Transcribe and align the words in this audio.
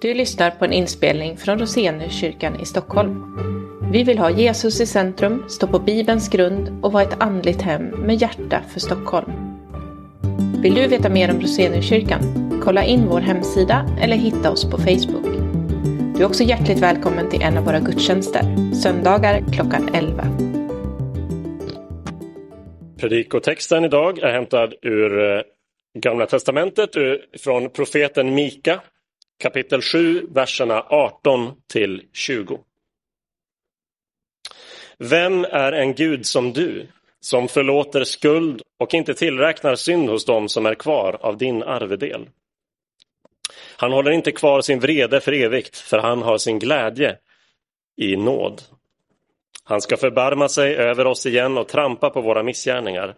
Du 0.00 0.14
lyssnar 0.14 0.50
på 0.50 0.64
en 0.64 0.72
inspelning 0.72 1.36
från 1.36 1.58
Roseniuskyrkan 1.58 2.60
i 2.60 2.64
Stockholm. 2.64 3.36
Vi 3.92 4.02
vill 4.02 4.18
ha 4.18 4.30
Jesus 4.30 4.80
i 4.80 4.86
centrum, 4.86 5.44
stå 5.48 5.66
på 5.66 5.78
Bibelns 5.78 6.28
grund 6.28 6.84
och 6.84 6.92
vara 6.92 7.02
ett 7.02 7.22
andligt 7.22 7.62
hem 7.62 7.84
med 7.84 8.16
hjärta 8.16 8.62
för 8.72 8.80
Stockholm. 8.80 9.32
Vill 10.62 10.74
du 10.74 10.86
veta 10.86 11.08
mer 11.08 11.30
om 11.30 11.40
Roseniuskyrkan? 11.40 12.20
Kolla 12.64 12.84
in 12.84 13.06
vår 13.08 13.20
hemsida 13.20 13.86
eller 14.00 14.16
hitta 14.16 14.50
oss 14.50 14.70
på 14.70 14.78
Facebook. 14.78 15.26
Du 16.16 16.22
är 16.22 16.26
också 16.26 16.44
hjärtligt 16.44 16.78
välkommen 16.78 17.30
till 17.30 17.42
en 17.42 17.58
av 17.58 17.64
våra 17.64 17.80
gudstjänster, 17.80 18.74
söndagar 18.74 19.44
klockan 19.52 19.94
11. 19.94 20.24
Predikotexten 23.00 23.84
idag 23.84 24.18
är 24.18 24.32
hämtad 24.32 24.74
ur 24.82 25.34
eh, 25.36 25.42
Gamla 25.98 26.26
Testamentet, 26.26 26.96
eh, 26.96 27.02
från 27.38 27.70
profeten 27.70 28.34
Mika, 28.34 28.80
kapitel 29.40 29.82
7, 29.82 30.26
verserna 30.30 30.86
18 30.88 31.52
till 31.72 32.02
20. 32.12 32.58
Vem 34.98 35.44
är 35.44 35.72
en 35.72 35.94
Gud 35.94 36.26
som 36.26 36.52
du, 36.52 36.86
som 37.20 37.48
förlåter 37.48 38.04
skuld 38.04 38.62
och 38.78 38.94
inte 38.94 39.14
tillräknar 39.14 39.74
synd 39.74 40.08
hos 40.08 40.24
dem 40.24 40.48
som 40.48 40.66
är 40.66 40.74
kvar 40.74 41.18
av 41.20 41.38
din 41.38 41.62
arvedel? 41.62 42.28
Han 43.76 43.92
håller 43.92 44.10
inte 44.10 44.32
kvar 44.32 44.60
sin 44.60 44.80
vrede 44.80 45.20
för 45.20 45.32
evigt, 45.32 45.76
för 45.76 45.98
han 45.98 46.22
har 46.22 46.38
sin 46.38 46.58
glädje 46.58 47.16
i 47.96 48.16
nåd. 48.16 48.62
Han 49.64 49.80
ska 49.80 49.96
förbarma 49.96 50.48
sig 50.48 50.76
över 50.76 51.06
oss 51.06 51.26
igen 51.26 51.58
och 51.58 51.68
trampa 51.68 52.10
på 52.10 52.20
våra 52.20 52.42
missgärningar. 52.42 53.14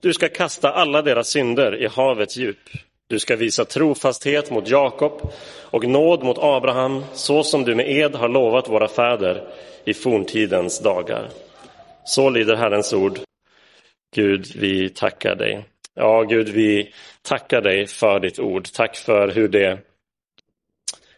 Du 0.00 0.12
ska 0.12 0.28
kasta 0.28 0.72
alla 0.72 1.02
deras 1.02 1.28
synder 1.28 1.76
i 1.82 1.86
havets 1.86 2.36
djup. 2.36 2.68
Du 3.10 3.18
ska 3.18 3.36
visa 3.36 3.64
trofasthet 3.64 4.50
mot 4.50 4.68
Jakob 4.68 5.32
och 5.70 5.84
nåd 5.84 6.22
mot 6.22 6.38
Abraham, 6.38 7.04
så 7.12 7.42
som 7.42 7.64
du 7.64 7.74
med 7.74 7.90
ed 7.90 8.14
har 8.14 8.28
lovat 8.28 8.68
våra 8.68 8.88
fäder 8.88 9.48
i 9.84 9.94
forntidens 9.94 10.80
dagar. 10.80 11.28
Så 12.04 12.30
lyder 12.30 12.56
Herrens 12.56 12.92
ord. 12.92 13.18
Gud, 14.14 14.46
vi 14.56 14.90
tackar 14.90 15.34
dig. 15.34 15.64
Ja, 15.94 16.22
Gud, 16.22 16.48
vi 16.48 16.92
tackar 17.22 17.60
dig 17.60 17.86
för 17.86 18.20
ditt 18.20 18.38
ord. 18.38 18.68
Tack 18.72 18.96
för 18.96 19.28
hur 19.28 19.48
det 19.48 19.78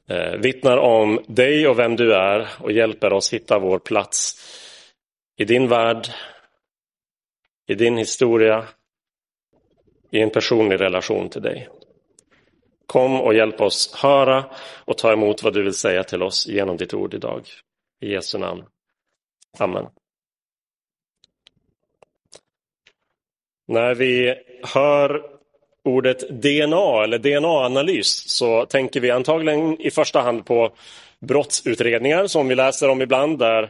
eh, 0.08 0.32
vittnar 0.38 0.76
om 0.76 1.20
dig 1.26 1.68
och 1.68 1.78
vem 1.78 1.96
du 1.96 2.14
är 2.14 2.48
och 2.58 2.72
hjälper 2.72 3.12
oss 3.12 3.32
hitta 3.32 3.58
vår 3.58 3.78
plats 3.78 4.46
i 5.36 5.44
din 5.44 5.68
värld, 5.68 6.06
i 7.66 7.74
din 7.74 7.96
historia, 7.96 8.64
i 10.10 10.20
en 10.20 10.30
personlig 10.30 10.80
relation 10.80 11.28
till 11.28 11.42
dig. 11.42 11.68
Kom 12.90 13.20
och 13.20 13.34
hjälp 13.34 13.60
oss 13.60 13.94
höra 13.94 14.44
och 14.84 14.98
ta 14.98 15.12
emot 15.12 15.42
vad 15.42 15.54
du 15.54 15.62
vill 15.62 15.74
säga 15.74 16.04
till 16.04 16.22
oss 16.22 16.46
genom 16.46 16.76
ditt 16.76 16.94
ord 16.94 17.14
idag. 17.14 17.46
I 18.00 18.12
Jesu 18.12 18.38
namn. 18.38 18.64
Amen. 19.58 19.86
När 23.68 23.94
vi 23.94 24.34
hör 24.62 25.22
ordet 25.84 26.42
DNA 26.42 27.04
eller 27.04 27.18
DNA-analys 27.18 28.28
så 28.28 28.66
tänker 28.66 29.00
vi 29.00 29.10
antagligen 29.10 29.80
i 29.80 29.90
första 29.90 30.20
hand 30.20 30.46
på 30.46 30.72
brottsutredningar 31.20 32.26
som 32.26 32.48
vi 32.48 32.54
läser 32.54 32.88
om 32.88 33.02
ibland 33.02 33.38
där 33.38 33.62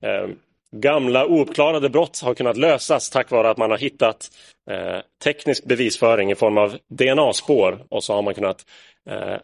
eh, 0.00 0.28
gamla 0.76 1.26
ouppklarade 1.26 1.88
brott 1.88 2.20
har 2.20 2.34
kunnat 2.34 2.56
lösas 2.56 3.10
tack 3.10 3.30
vare 3.30 3.50
att 3.50 3.58
man 3.58 3.70
har 3.70 3.78
hittat 3.78 4.30
eh, 4.70 4.98
teknisk 5.24 5.64
bevisföring 5.64 6.30
i 6.30 6.34
form 6.34 6.58
av 6.58 6.78
DNA-spår 6.88 7.78
och 7.88 8.04
så 8.04 8.14
har 8.14 8.22
man 8.22 8.34
kunnat 8.34 8.66
eh, 9.10 9.36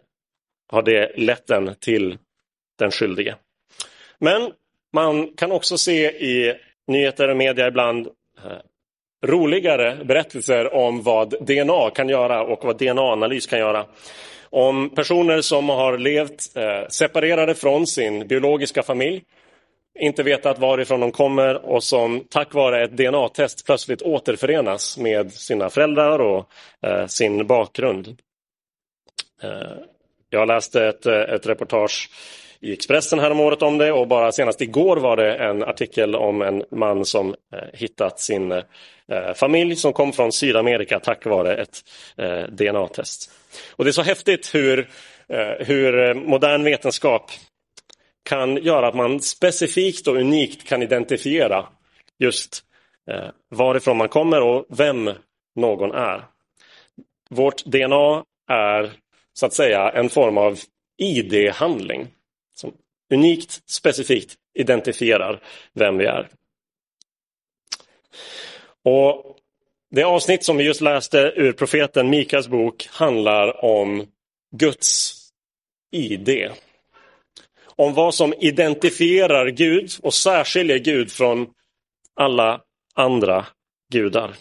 ha 0.71 0.81
det 0.81 1.11
lett 1.17 1.47
den 1.47 1.75
till 1.79 2.17
den 2.79 2.91
skyldige. 2.91 3.35
Men 4.19 4.51
man 4.93 5.27
kan 5.27 5.51
också 5.51 5.77
se 5.77 6.11
i 6.11 6.53
nyheter 6.87 7.29
och 7.29 7.37
media 7.37 7.67
ibland 7.67 8.07
eh, 8.43 8.51
roligare 9.25 10.05
berättelser 10.05 10.73
om 10.73 11.03
vad 11.03 11.29
DNA 11.29 11.89
kan 11.89 12.09
göra 12.09 12.43
och 12.43 12.63
vad 12.63 12.77
DNA-analys 12.77 13.47
kan 13.47 13.59
göra. 13.59 13.85
Om 14.49 14.89
personer 14.89 15.41
som 15.41 15.69
har 15.69 15.97
levt 15.97 16.55
eh, 16.55 16.87
separerade 16.89 17.55
från 17.55 17.87
sin 17.87 18.27
biologiska 18.27 18.83
familj 18.83 19.23
inte 19.99 20.23
vetat 20.23 20.59
varifrån 20.59 20.99
de 20.99 21.11
kommer 21.11 21.65
och 21.65 21.83
som 21.83 22.23
tack 22.29 22.53
vare 22.53 22.83
ett 22.83 22.97
DNA-test 22.97 23.65
plötsligt 23.65 24.01
återförenas 24.01 24.97
med 24.97 25.31
sina 25.31 25.69
föräldrar 25.69 26.19
och 26.19 26.49
eh, 26.81 27.05
sin 27.07 27.47
bakgrund. 27.47 28.17
Eh, 29.43 29.49
jag 30.29 30.47
läste 30.47 30.85
ett, 30.85 31.05
eh, 31.05 31.19
ett 31.19 31.47
reportage 31.47 32.09
i 32.59 32.73
Expressen 32.73 33.19
häromåret 33.19 33.61
om 33.61 33.77
det 33.77 33.91
och 33.91 34.07
bara 34.07 34.31
senast 34.31 34.61
igår 34.61 34.97
var 34.97 35.17
det 35.17 35.35
en 35.35 35.63
artikel 35.63 36.15
om 36.15 36.41
en 36.41 36.63
man 36.71 37.05
som 37.05 37.29
eh, 37.29 37.59
hittat 37.73 38.19
sin 38.19 38.51
eh, 38.51 38.63
familj 39.35 39.75
som 39.75 39.93
kom 39.93 40.13
från 40.13 40.31
Sydamerika 40.31 40.99
tack 40.99 41.25
vare 41.25 41.55
ett 41.55 41.83
eh, 42.17 42.43
DNA-test. 42.49 43.31
Och 43.75 43.83
det 43.83 43.89
är 43.89 43.91
så 43.91 44.01
häftigt 44.01 44.55
hur, 44.55 44.89
eh, 45.29 45.65
hur 45.65 46.07
eh, 46.07 46.13
modern 46.13 46.63
vetenskap 46.63 47.31
kan 48.25 48.63
göra 48.63 48.87
att 48.87 48.95
man 48.95 49.21
specifikt 49.21 50.07
och 50.07 50.15
unikt 50.15 50.67
kan 50.67 50.83
identifiera 50.83 51.67
just 52.19 52.63
eh, 53.11 53.29
varifrån 53.49 53.97
man 53.97 54.09
kommer 54.09 54.41
och 54.41 54.65
vem 54.69 55.11
någon 55.55 55.91
är. 55.91 56.25
Vårt 57.29 57.65
DNA 57.65 58.23
är 58.47 58.91
så 59.33 59.45
att 59.45 59.53
säga 59.53 59.91
en 59.91 60.09
form 60.09 60.37
av 60.37 60.59
ID-handling 60.97 62.07
som 62.55 62.73
unikt, 63.13 63.69
specifikt 63.69 64.35
identifierar 64.53 65.41
vem 65.73 65.97
vi 65.97 66.05
är. 66.05 66.29
Och 68.83 69.35
Det 69.91 70.03
avsnitt 70.03 70.43
som 70.43 70.57
vi 70.57 70.63
just 70.63 70.81
läste 70.81 71.33
ur 71.35 71.51
profeten 71.51 72.09
Mikas 72.09 72.47
bok 72.47 72.87
handlar 72.91 73.65
om 73.65 74.07
Guds 74.55 75.15
ID 75.91 76.49
om 77.77 77.93
vad 77.93 78.15
som 78.15 78.33
identifierar 78.39 79.47
Gud 79.47 79.91
och 80.01 80.13
särskiljer 80.13 80.77
Gud 80.77 81.11
från 81.11 81.47
alla 82.15 82.61
andra 82.95 83.45
gudar. 83.91 84.31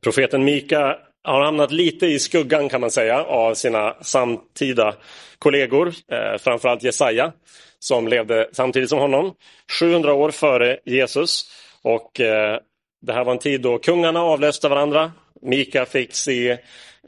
Profeten 0.00 0.44
Mika 0.44 0.98
har 1.24 1.44
hamnat 1.44 1.72
lite 1.72 2.06
i 2.06 2.18
skuggan 2.18 2.68
kan 2.68 2.80
man 2.80 2.90
säga 2.90 3.24
av 3.24 3.54
sina 3.54 3.96
samtida 4.00 4.94
kollegor, 5.38 5.92
eh, 6.12 6.38
framförallt 6.38 6.82
Jesaja 6.82 7.32
som 7.78 8.08
levde 8.08 8.48
samtidigt 8.52 8.88
som 8.88 8.98
honom, 8.98 9.34
700 9.80 10.14
år 10.14 10.30
före 10.30 10.78
Jesus. 10.84 11.50
Och 11.82 12.20
eh, 12.20 12.58
Det 13.02 13.12
här 13.12 13.24
var 13.24 13.32
en 13.32 13.38
tid 13.38 13.60
då 13.60 13.78
kungarna 13.78 14.22
avlöste 14.22 14.68
varandra. 14.68 15.12
Mika 15.42 15.86
fick 15.86 16.14
se 16.14 16.50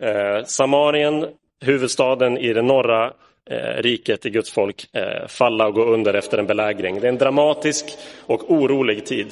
eh, 0.01 0.45
Samarien, 0.45 1.27
huvudstaden 1.61 2.39
i 2.39 2.53
det 2.53 2.63
norra 2.63 3.13
eh, 3.51 3.83
riket 3.83 4.27
i 4.27 4.31
Guds 4.31 4.51
folk 4.51 4.87
eh, 4.93 5.27
falla 5.29 5.67
och 5.67 5.75
gå 5.75 5.85
under 5.85 6.15
efter 6.15 6.39
en 6.39 6.47
belägring. 6.47 7.01
Det 7.01 7.07
är 7.07 7.13
en 7.13 7.19
dramatisk 7.19 7.85
och 8.27 8.51
orolig 8.51 9.07
tid. 9.07 9.27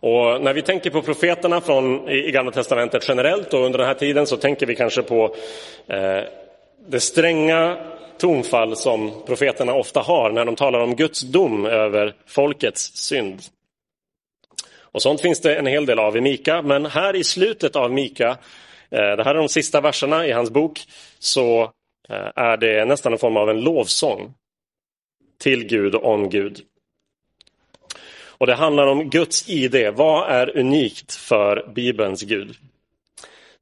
Och 0.00 0.42
när 0.42 0.52
vi 0.52 0.62
tänker 0.62 0.90
på 0.90 1.02
profeterna 1.02 1.60
från, 1.60 2.08
i, 2.08 2.28
i 2.28 2.30
Gamla 2.30 2.52
Testamentet 2.52 3.08
generellt 3.08 3.54
och 3.54 3.64
under 3.64 3.78
den 3.78 3.86
här 3.86 3.94
tiden 3.94 4.26
så 4.26 4.36
tänker 4.36 4.66
vi 4.66 4.76
kanske 4.76 5.02
på 5.02 5.34
eh, 5.86 6.20
det 6.88 7.00
stränga 7.00 7.76
tonfall 8.18 8.76
som 8.76 9.12
profeterna 9.26 9.74
ofta 9.74 10.00
har 10.00 10.30
när 10.30 10.44
de 10.44 10.56
talar 10.56 10.80
om 10.80 10.96
Guds 10.96 11.20
dom 11.20 11.66
över 11.66 12.14
folkets 12.26 12.96
synd. 12.96 13.40
Och 14.80 15.02
sånt 15.02 15.20
finns 15.20 15.40
det 15.40 15.56
en 15.56 15.66
hel 15.66 15.86
del 15.86 15.98
av 15.98 16.16
i 16.16 16.20
Mika, 16.20 16.62
men 16.62 16.86
här 16.86 17.16
i 17.16 17.24
slutet 17.24 17.76
av 17.76 17.92
Mika, 17.92 18.28
eh, 18.90 19.16
det 19.16 19.24
här 19.24 19.34
är 19.34 19.38
de 19.38 19.48
sista 19.48 19.80
verserna 19.80 20.26
i 20.26 20.32
hans 20.32 20.50
bok, 20.50 20.80
så 21.18 21.72
Eh, 22.08 22.30
är 22.36 22.56
det 22.56 22.84
nästan 22.84 23.12
en 23.12 23.18
form 23.18 23.36
av 23.36 23.50
en 23.50 23.60
lovsång 23.60 24.34
till 25.38 25.64
Gud 25.64 25.94
och 25.94 26.04
om 26.04 26.30
Gud. 26.30 26.60
Och 28.38 28.46
det 28.46 28.54
handlar 28.54 28.86
om 28.86 29.10
Guds 29.10 29.48
ID. 29.48 29.94
Vad 29.94 30.30
är 30.30 30.58
unikt 30.58 31.14
för 31.14 31.72
Bibelns 31.74 32.22
Gud? 32.22 32.56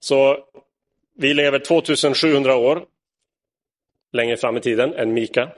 Så 0.00 0.38
vi 1.16 1.34
lever 1.34 1.58
2700 1.58 2.56
år 2.56 2.84
längre 4.12 4.36
fram 4.36 4.56
i 4.56 4.60
tiden 4.60 4.94
än 4.94 5.14
Mika. 5.14 5.48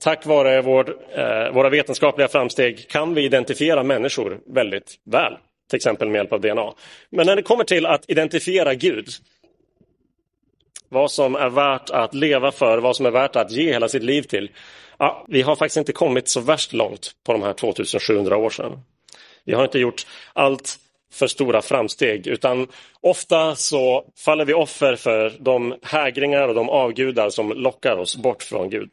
Tack 0.00 0.26
vare 0.26 0.62
vår, 0.62 0.96
eh, 1.18 1.52
våra 1.52 1.68
vetenskapliga 1.68 2.28
framsteg 2.28 2.88
kan 2.88 3.14
vi 3.14 3.24
identifiera 3.24 3.82
människor 3.82 4.40
väldigt 4.46 5.00
väl, 5.04 5.36
till 5.70 5.76
exempel 5.76 6.08
med 6.08 6.18
hjälp 6.18 6.32
av 6.32 6.40
DNA. 6.40 6.74
Men 7.10 7.26
när 7.26 7.36
det 7.36 7.42
kommer 7.42 7.64
till 7.64 7.86
att 7.86 8.10
identifiera 8.10 8.74
Gud 8.74 9.08
vad 10.88 11.10
som 11.10 11.34
är 11.34 11.48
värt 11.48 11.90
att 11.90 12.14
leva 12.14 12.52
för, 12.52 12.78
vad 12.78 12.96
som 12.96 13.06
är 13.06 13.10
värt 13.10 13.36
att 13.36 13.50
ge 13.50 13.72
hela 13.72 13.88
sitt 13.88 14.02
liv 14.02 14.22
till. 14.22 14.50
Ja, 14.98 15.24
vi 15.28 15.42
har 15.42 15.56
faktiskt 15.56 15.76
inte 15.76 15.92
kommit 15.92 16.28
så 16.28 16.40
värst 16.40 16.72
långt 16.72 17.10
på 17.24 17.32
de 17.32 17.42
här 17.42 17.52
2700 17.52 18.36
år 18.36 18.50
sedan. 18.50 18.80
Vi 19.44 19.54
har 19.54 19.64
inte 19.64 19.78
gjort 19.78 20.06
allt 20.32 20.78
för 21.12 21.26
stora 21.26 21.62
framsteg 21.62 22.26
utan 22.26 22.66
ofta 23.00 23.54
så 23.54 24.04
faller 24.16 24.44
vi 24.44 24.54
offer 24.54 24.96
för 24.96 25.32
de 25.40 25.74
hägringar 25.82 26.48
och 26.48 26.54
de 26.54 26.68
avgudar 26.68 27.30
som 27.30 27.52
lockar 27.52 27.96
oss 27.96 28.16
bort 28.16 28.42
från 28.42 28.70
Gud. 28.70 28.90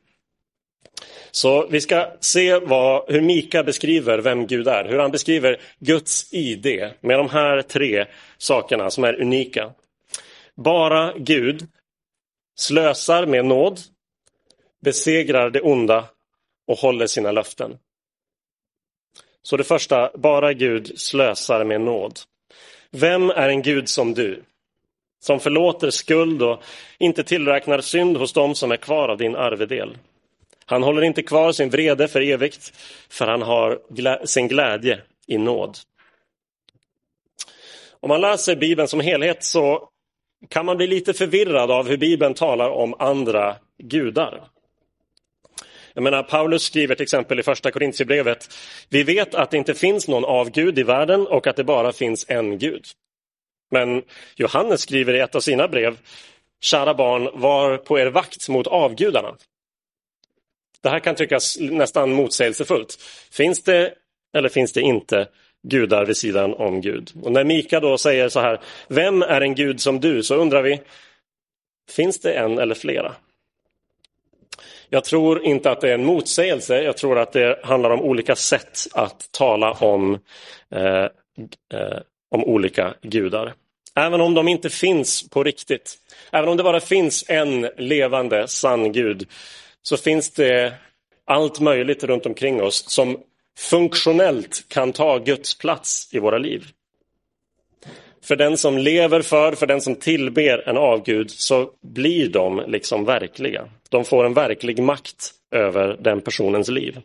Så 1.31 1.68
vi 1.68 1.81
ska 1.81 2.12
se 2.19 2.59
vad, 2.59 3.12
hur 3.12 3.21
Mika 3.21 3.63
beskriver 3.63 4.19
vem 4.19 4.48
Gud 4.48 4.68
är, 4.68 4.86
hur 4.86 5.00
han 5.00 5.12
beskriver 5.12 5.62
Guds 5.80 6.33
ID 6.33 6.89
med 7.01 7.19
de 7.19 7.30
här 7.30 7.62
tre 7.62 8.06
sakerna 8.38 8.89
som 8.89 9.03
är 9.03 9.21
unika. 9.21 9.71
Bara 10.56 11.13
Gud 11.18 11.68
slösar 12.56 13.25
med 13.25 13.46
nåd, 13.46 13.80
besegrar 14.81 15.50
det 15.50 15.62
onda 15.62 16.10
och 16.68 16.78
håller 16.78 17.07
sina 17.07 17.31
löften. 17.31 17.78
Så 19.42 19.57
det 19.57 19.63
första, 19.63 20.12
bara 20.13 20.54
Gud 20.54 21.00
slösar 21.00 21.63
med 21.63 21.81
nåd. 21.81 22.19
Vem 22.92 23.30
är 23.30 23.50
en 23.50 23.62
Gud 23.62 23.90
som 23.90 24.13
du? 24.13 24.44
Som 25.19 25.40
förlåter 25.40 25.90
skuld 25.90 26.42
och 26.42 26.63
inte 27.00 27.24
tillräknar 27.24 27.81
synd 27.81 28.18
hos 28.18 28.34
dem 28.34 28.56
som 28.56 28.72
är 28.72 28.78
kvar 28.78 29.10
av 29.10 29.18
din 29.18 29.36
arvedel. 29.36 29.98
Han 30.66 30.84
håller 30.84 31.01
inte 31.01 31.24
kvar 31.24 31.51
sin 31.51 31.69
vrede 31.69 32.08
för 32.08 32.22
evigt, 32.22 32.74
för 33.10 33.28
han 33.28 33.42
har 33.42 33.80
glä 33.90 34.28
sin 34.28 34.48
glädje 34.48 35.01
i 35.28 35.38
nåd. 35.38 35.78
Om 38.00 38.10
man 38.10 38.22
läser 38.22 38.56
Bibeln 38.56 38.88
som 38.88 39.00
helhet 39.00 39.44
så 39.44 39.90
kan 40.50 40.65
man 40.65 40.77
bli 40.77 40.88
lite 40.88 41.13
förvirrad 41.13 41.71
av 41.71 41.88
hur 41.88 41.97
Bibeln 41.97 42.33
talar 42.33 42.69
om 42.69 42.94
andra 43.00 43.56
gudar. 43.83 44.47
Jag 45.94 46.03
menar, 46.03 46.24
Paulus 46.24 46.63
skriver 46.63 46.95
till 46.95 47.03
exempel 47.03 47.39
i 47.39 47.44
första 47.44 47.71
Korintierbrevet, 47.71 48.53
vi 48.89 49.03
vet 49.03 49.36
att 49.36 49.51
det 49.51 49.57
inte 49.57 49.74
finns 49.74 50.07
någon 50.07 50.25
avgud 50.25 50.80
i 50.80 50.83
världen 50.83 51.27
och 51.27 51.47
att 51.47 51.56
det 51.56 51.63
bara 51.63 51.92
finns 51.92 52.25
en 52.30 52.57
Gud. 52.57 52.86
Men 53.71 54.03
Johannes 54.36 54.81
skriver 54.81 55.13
i 55.13 55.19
ett 55.19 55.36
av 55.36 55.39
sina 55.39 55.68
brev, 55.68 55.97
kära 56.62 56.94
barn, 56.94 57.30
var 57.33 57.77
på 57.77 58.00
er 58.00 58.07
vakt 58.07 58.50
mot 58.50 58.68
avgudarna. 58.68 59.36
Det 60.81 60.89
här 60.89 61.00
kan 61.00 61.15
tyckas 61.15 61.57
nästan 61.59 62.12
motsägelsefullt. 62.13 62.98
Finns 63.31 63.63
det 63.63 63.94
eller 64.33 64.50
finns 64.50 64.74
det 64.74 64.81
inte 64.81 65.27
gudar 65.69 66.06
vid 66.06 66.17
sidan 66.17 66.53
om 66.53 66.81
Gud? 66.81 67.12
Och 67.23 67.31
när 67.31 67.44
Mika 67.44 67.79
då 67.79 67.97
säger 67.97 68.29
så 68.29 68.39
här, 68.39 68.59
vem 68.88 69.21
är 69.21 69.41
en 69.41 69.56
gud 69.56 69.81
som 69.81 70.00
du? 70.00 70.23
Så 70.23 70.35
undrar 70.35 70.62
vi, 70.62 70.81
finns 71.89 72.19
det 72.19 72.33
en 72.33 72.59
eller 72.59 72.75
flera? 72.75 73.15
Jag 74.89 75.03
tror 75.03 75.45
inte 75.45 75.71
att 75.71 75.81
det 75.81 75.89
är 75.89 75.94
en 75.94 76.06
motsägelse, 76.06 76.81
jag 76.81 76.97
tror 76.97 77.19
att 77.19 77.33
det 77.33 77.59
handlar 77.63 77.89
om 77.89 78.01
olika 78.01 78.35
sätt 78.35 78.79
att 78.94 79.31
tala 79.31 79.71
om, 79.71 80.19
eh, 80.71 81.03
eh, 81.73 82.00
om 82.31 82.44
olika 82.44 82.94
gudar. 83.01 83.53
Även 83.95 84.21
om 84.21 84.33
de 84.33 84.47
inte 84.47 84.69
finns 84.69 85.29
på 85.29 85.44
riktigt, 85.44 85.95
även 86.31 86.50
om 86.50 86.57
det 86.57 86.63
bara 86.63 86.79
finns 86.79 87.25
en 87.27 87.69
levande 87.77 88.47
sann 88.47 88.91
Gud, 88.91 89.27
så 89.81 89.97
finns 89.97 90.31
det 90.31 90.73
allt 91.25 91.59
möjligt 91.59 92.03
runt 92.03 92.25
omkring 92.25 92.62
oss 92.62 92.89
som 92.89 93.17
funktionellt 93.57 94.66
kan 94.68 94.94
ta 94.94 95.18
Guds 95.18 95.57
plats 95.57 96.10
i 96.13 96.19
våra 96.19 96.38
liv. 96.38 96.66
För 98.22 98.36
den 98.36 98.57
som 98.57 98.78
lever 98.78 99.22
för, 99.22 99.52
för 99.52 99.68
den 99.68 99.81
som 99.81 99.96
tillber 99.96 100.69
en 100.69 100.78
avgud, 100.78 101.31
så 101.31 101.69
blir 101.81 102.30
de 102.30 102.63
liksom 102.68 103.06
verkliga. 103.06 103.68
De 103.90 104.06
får 104.06 104.25
en 104.25 104.34
verklig 104.34 104.80
makt 104.80 105.31
över 105.52 105.98
den 106.00 106.22
personens 106.22 106.68
liv. 106.68 107.02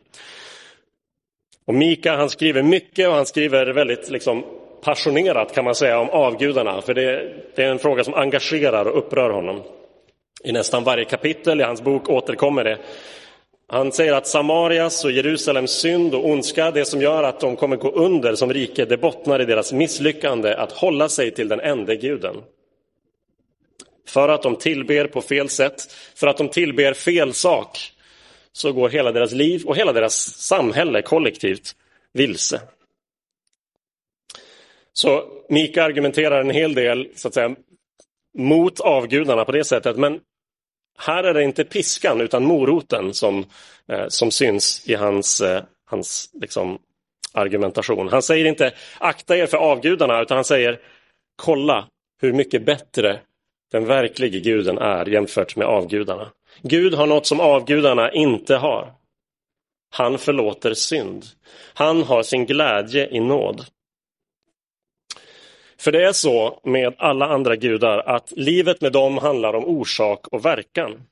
Och 1.65 1.75
Mika 1.75 2.17
han 2.17 2.31
skriver 2.31 2.63
mycket 2.63 3.09
och 3.09 3.15
han 3.15 3.27
skriver 3.27 3.67
väldigt 3.67 4.11
liksom 4.11 4.45
passionerat 4.83 5.55
kan 5.55 5.65
man 5.65 5.75
säga 5.75 5.99
om 5.99 6.11
avgudarna. 6.11 6.83
För 6.83 6.95
det, 6.95 7.33
det 7.55 7.63
är 7.63 7.71
en 7.71 7.79
fråga 7.79 8.05
som 8.05 8.15
engagerar 8.15 8.85
och 8.85 8.99
upprör 8.99 9.31
honom. 9.31 9.63
I 10.45 10.53
nästan 10.53 10.85
varje 10.85 11.05
kapitel 11.05 11.61
i 11.61 11.65
hans 11.65 11.83
bok 11.83 12.09
återkommer 12.09 12.65
det. 12.65 12.79
Han 13.73 13.93
säger 13.93 14.13
att 14.13 14.27
Samarias 14.27 15.05
och 15.05 15.11
Jerusalems 15.11 15.71
synd 15.71 16.15
och 16.15 16.29
ondska, 16.29 16.71
det 16.71 16.85
som 16.85 17.03
gör 17.03 17.23
att 17.23 17.41
de 17.41 17.57
kommer 17.57 17.77
gå 17.77 17.91
under 17.91 18.35
som 18.35 18.53
rike, 18.53 18.85
det 18.85 18.97
bottnar 18.97 19.43
i 19.43 19.45
deras 19.45 19.73
misslyckande 19.73 20.55
att 20.55 20.73
hålla 20.73 21.09
sig 21.09 21.31
till 21.31 21.49
den 21.49 21.61
enda 21.61 21.95
guden. 21.95 22.37
För 24.07 24.29
att 24.29 24.43
de 24.43 24.57
tillber 24.57 25.07
på 25.07 25.23
fel 25.23 25.49
sätt, 25.49 25.93
för 26.15 26.27
att 26.27 26.37
de 26.37 26.49
tillber 26.49 26.95
fel 26.95 27.35
sak, 27.35 27.79
så 28.53 28.73
går 28.73 28.89
hela 28.89 29.13
deras 29.13 29.33
liv 29.33 29.63
och 29.67 29.77
hela 29.77 29.93
deras 29.93 30.15
samhälle 30.39 31.03
kollektivt 31.03 31.77
vilse. 32.13 32.61
Så 34.93 35.25
Mika 35.49 35.85
argumenterar 35.85 36.41
en 36.41 36.51
hel 36.51 36.75
del 36.75 37.09
så 37.15 37.29
att 37.29 37.35
säga, 37.35 37.57
mot 38.39 38.81
avgudarna 38.81 39.45
på 39.45 39.53
det 39.53 39.65
sättet, 39.65 39.97
men 39.97 40.21
här 41.01 41.25
är 41.25 41.35
det 41.35 41.43
inte 41.43 41.65
piskan 41.65 42.21
utan 42.21 42.45
moroten 42.45 43.15
som, 43.15 43.45
eh, 43.89 44.05
som 44.09 44.31
syns 44.31 44.89
i 44.89 44.95
hans, 44.95 45.41
eh, 45.41 45.63
hans 45.91 46.31
liksom, 46.41 46.79
argumentation. 47.33 48.09
Han 48.09 48.23
säger 48.23 48.45
inte 48.45 48.73
akta 48.99 49.37
er 49.37 49.47
för 49.47 49.57
avgudarna 49.59 50.23
utan 50.23 50.37
han 50.37 50.45
säger 50.45 50.81
kolla 51.37 51.87
hur 52.21 52.33
mycket 52.33 52.65
bättre 52.65 53.21
den 53.73 53.87
verkliga 53.87 54.41
guden 54.41 54.79
är 54.79 55.07
jämfört 55.07 55.57
med 55.57 55.67
avgudarna. 55.67 56.31
Gud 56.63 56.95
har 56.95 57.07
något 57.07 57.27
som 57.27 57.41
avgudarna 57.41 58.13
inte 58.13 58.57
har. 58.57 58.93
Han 59.93 60.19
förlåter 60.19 60.75
synd. 60.75 61.25
Han 61.75 62.03
har 62.03 62.23
sin 62.23 62.47
glädje 62.47 63.09
i 63.11 63.21
nåd. 63.21 63.65
För 65.81 65.93
det 65.93 66.05
är 66.05 66.13
så 66.13 66.61
med 66.65 66.95
alla 66.99 67.27
andra 67.27 67.57
gudar 67.57 67.99
att 67.99 68.33
livet 68.37 68.81
med 68.81 68.93
dem 68.93 69.19
handlar 69.19 69.55
om 69.55 69.65
orsak 69.65 70.29
och 70.29 70.45
verkan. 70.45 71.03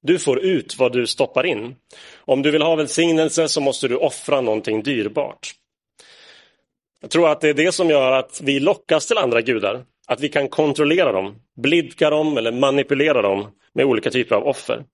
Du 0.00 0.18
får 0.18 0.40
ut 0.40 0.78
vad 0.78 0.92
du 0.92 1.06
stoppar 1.06 1.46
in. 1.46 1.74
Om 2.16 2.42
du 2.42 2.50
vill 2.50 2.62
ha 2.62 2.76
välsignelse 2.76 3.48
så 3.48 3.60
måste 3.60 3.88
du 3.88 3.96
offra 3.96 4.40
någonting 4.40 4.82
dyrbart. 4.82 5.54
Jag 7.00 7.10
tror 7.10 7.28
att 7.28 7.40
det 7.40 7.48
är 7.48 7.54
det 7.54 7.72
som 7.72 7.90
gör 7.90 8.12
att 8.12 8.40
vi 8.40 8.60
lockas 8.60 9.06
till 9.06 9.18
andra 9.18 9.40
gudar. 9.40 9.84
Att 10.06 10.20
vi 10.20 10.28
kan 10.28 10.48
kontrollera 10.48 11.12
dem, 11.12 11.34
blidka 11.56 12.10
dem 12.10 12.38
eller 12.38 12.52
manipulera 12.52 13.22
dem 13.22 13.46
med 13.72 13.86
olika 13.86 14.10
typer 14.10 14.36
av 14.36 14.46
offer. 14.46 14.84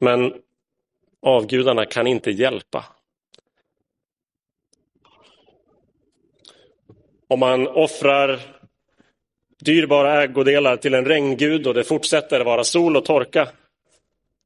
Men 0.00 0.34
avgudarna 1.22 1.84
kan 1.84 2.06
inte 2.06 2.30
hjälpa. 2.30 2.84
Om 7.28 7.40
man 7.40 7.68
offrar 7.68 8.40
dyrbara 9.60 10.22
ägodelar 10.22 10.76
till 10.76 10.94
en 10.94 11.04
regngud 11.04 11.66
och 11.66 11.74
det 11.74 11.84
fortsätter 11.84 12.44
vara 12.44 12.64
sol 12.64 12.96
och 12.96 13.04
torka 13.04 13.48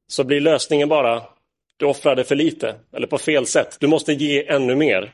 så 0.07 0.23
blir 0.23 0.41
lösningen 0.41 0.89
bara 0.89 1.23
du 1.77 1.85
offrade 1.85 2.23
för 2.23 2.35
lite 2.35 2.75
eller 2.93 3.07
på 3.07 3.17
fel 3.17 3.45
sätt. 3.45 3.77
Du 3.79 3.87
måste 3.87 4.13
ge 4.13 4.47
ännu 4.47 4.75
mer. 4.75 5.11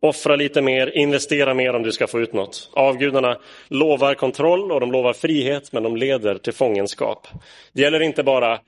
Offra 0.00 0.36
lite 0.36 0.62
mer, 0.62 0.96
investera 0.96 1.54
mer 1.54 1.74
om 1.74 1.82
du 1.82 1.92
ska 1.92 2.06
få 2.06 2.20
ut 2.20 2.32
något. 2.32 2.70
Avgudarna 2.72 3.38
lovar 3.68 4.14
kontroll 4.14 4.72
och 4.72 4.80
de 4.80 4.92
lovar 4.92 5.12
frihet 5.12 5.72
men 5.72 5.82
de 5.82 5.96
leder 5.96 6.34
till 6.34 6.52
fångenskap. 6.52 7.28
Det 7.72 7.82
gäller 7.82 8.00
inte 8.00 8.22
bara 8.22 8.60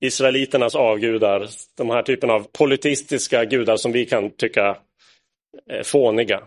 israeliternas 0.00 0.74
avgudar, 0.74 1.46
de 1.76 1.90
här 1.90 2.02
typen 2.02 2.30
av 2.30 2.46
politistiska 2.52 3.44
gudar 3.44 3.76
som 3.76 3.92
vi 3.92 4.06
kan 4.06 4.30
tycka 4.30 4.76
Eh, 5.70 5.82
fåniga. 5.82 6.42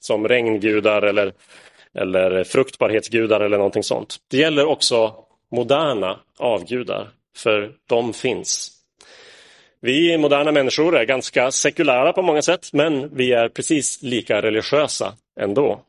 Som 0.00 0.28
regngudar 0.28 1.02
eller, 1.02 1.32
eller 1.94 2.44
fruktbarhetsgudar 2.44 3.40
eller 3.40 3.56
någonting 3.56 3.82
sånt. 3.82 4.16
Det 4.30 4.36
gäller 4.36 4.66
också 4.66 5.14
moderna 5.52 6.20
avgudar, 6.38 7.08
för 7.36 7.72
de 7.86 8.12
finns. 8.12 8.72
Vi 9.80 10.18
moderna 10.18 10.52
människor 10.52 10.96
är 10.96 11.04
ganska 11.04 11.50
sekulära 11.50 12.12
på 12.12 12.22
många 12.22 12.42
sätt, 12.42 12.72
men 12.72 13.16
vi 13.16 13.32
är 13.32 13.48
precis 13.48 14.02
lika 14.02 14.42
religiösa 14.42 15.14
ändå. 15.40 15.80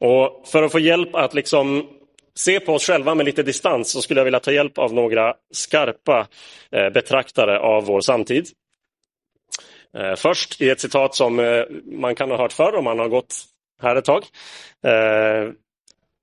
Och 0.00 0.42
för 0.46 0.62
att 0.62 0.72
få 0.72 0.78
hjälp 0.78 1.14
att 1.14 1.34
liksom 1.34 1.86
se 2.34 2.60
på 2.60 2.74
oss 2.74 2.86
själva 2.86 3.14
med 3.14 3.26
lite 3.26 3.42
distans 3.42 3.90
så 3.90 4.02
skulle 4.02 4.20
jag 4.20 4.24
vilja 4.24 4.40
ta 4.40 4.52
hjälp 4.52 4.78
av 4.78 4.94
några 4.94 5.34
skarpa 5.50 6.26
eh, 6.70 6.90
betraktare 6.90 7.58
av 7.58 7.84
vår 7.84 8.00
samtid. 8.00 8.48
Eh, 9.96 10.14
först 10.14 10.60
i 10.60 10.70
ett 10.70 10.80
citat 10.80 11.14
som 11.14 11.38
eh, 11.38 11.64
man 11.84 12.14
kan 12.14 12.30
ha 12.30 12.38
hört 12.38 12.52
förr 12.52 12.74
om 12.74 12.84
man 12.84 12.98
har 12.98 13.08
gått 13.08 13.34
här 13.82 13.96
ett 13.96 14.04
tag. 14.04 14.24
Eh, 14.84 15.52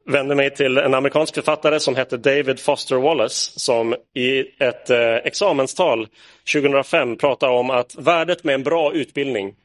vänder 0.05 0.35
mig 0.35 0.55
till 0.55 0.77
en 0.77 0.93
amerikansk 0.93 1.35
författare 1.35 1.79
som 1.79 1.95
heter 1.95 2.17
David 2.17 2.59
Foster 2.59 2.95
Wallace 2.95 3.59
som 3.59 3.95
i 4.13 4.39
ett 4.59 4.89
eh, 4.89 5.15
examenstal 5.15 6.07
2005 6.53 7.17
pratar 7.17 7.49
om 7.49 7.69
att 7.69 7.95
värdet 7.95 8.43
med 8.43 8.55
en 8.55 8.63
bra 8.63 8.93
utbildning 8.93 9.55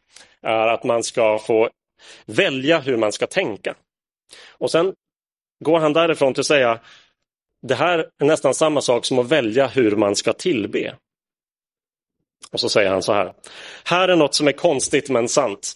är 0.43 0.69
att 0.69 0.85
man 0.85 1.03
ska 1.03 1.39
få 1.39 1.71
välja 2.27 2.79
hur 2.79 2.97
man 2.97 3.13
ska 3.13 3.27
tänka. 3.27 3.75
Och 4.59 4.71
sen 4.71 4.95
går 5.65 5.79
han 5.79 5.93
därifrån 5.93 6.35
till 6.35 6.41
att 6.41 6.47
säga 6.47 6.79
det 7.63 7.75
här 7.75 7.99
är 8.23 8.27
nästan 8.27 8.55
samma 8.55 8.81
sak 8.81 9.05
som 9.05 9.19
att 9.19 9.29
välja 9.29 9.67
hur 9.67 9.97
man 9.97 10.17
ska 10.17 10.33
tillbe. 10.33 10.95
Och 12.53 12.61
så 12.61 12.69
säger 12.69 12.91
han 12.91 13.03
så 13.03 13.13
här. 13.13 13.33
Här 13.85 14.09
är 14.09 14.17
något 14.17 14.35
som 14.35 14.49
är 14.49 14.53
konstigt 14.53 15.11
men 15.11 15.29
sant. 15.29 15.73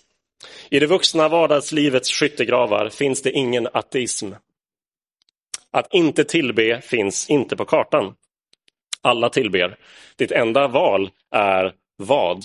I 0.71 0.79
det 0.79 0.87
vuxna 0.87 1.29
vardagslivets 1.29 2.11
skyttegravar 2.11 2.89
finns 2.89 3.23
det 3.23 3.31
ingen 3.31 3.69
ateism. 3.73 4.33
Att 5.71 5.95
inte 5.95 6.25
tillbe 6.25 6.81
finns 6.81 7.31
inte 7.31 7.57
på 7.57 7.65
kartan. 7.65 8.15
Alla 9.03 9.31
tillber. 9.31 9.77
Ditt 10.17 10.33
enda 10.33 10.69
val 10.69 11.11
är 11.31 11.73
vad? 11.97 12.45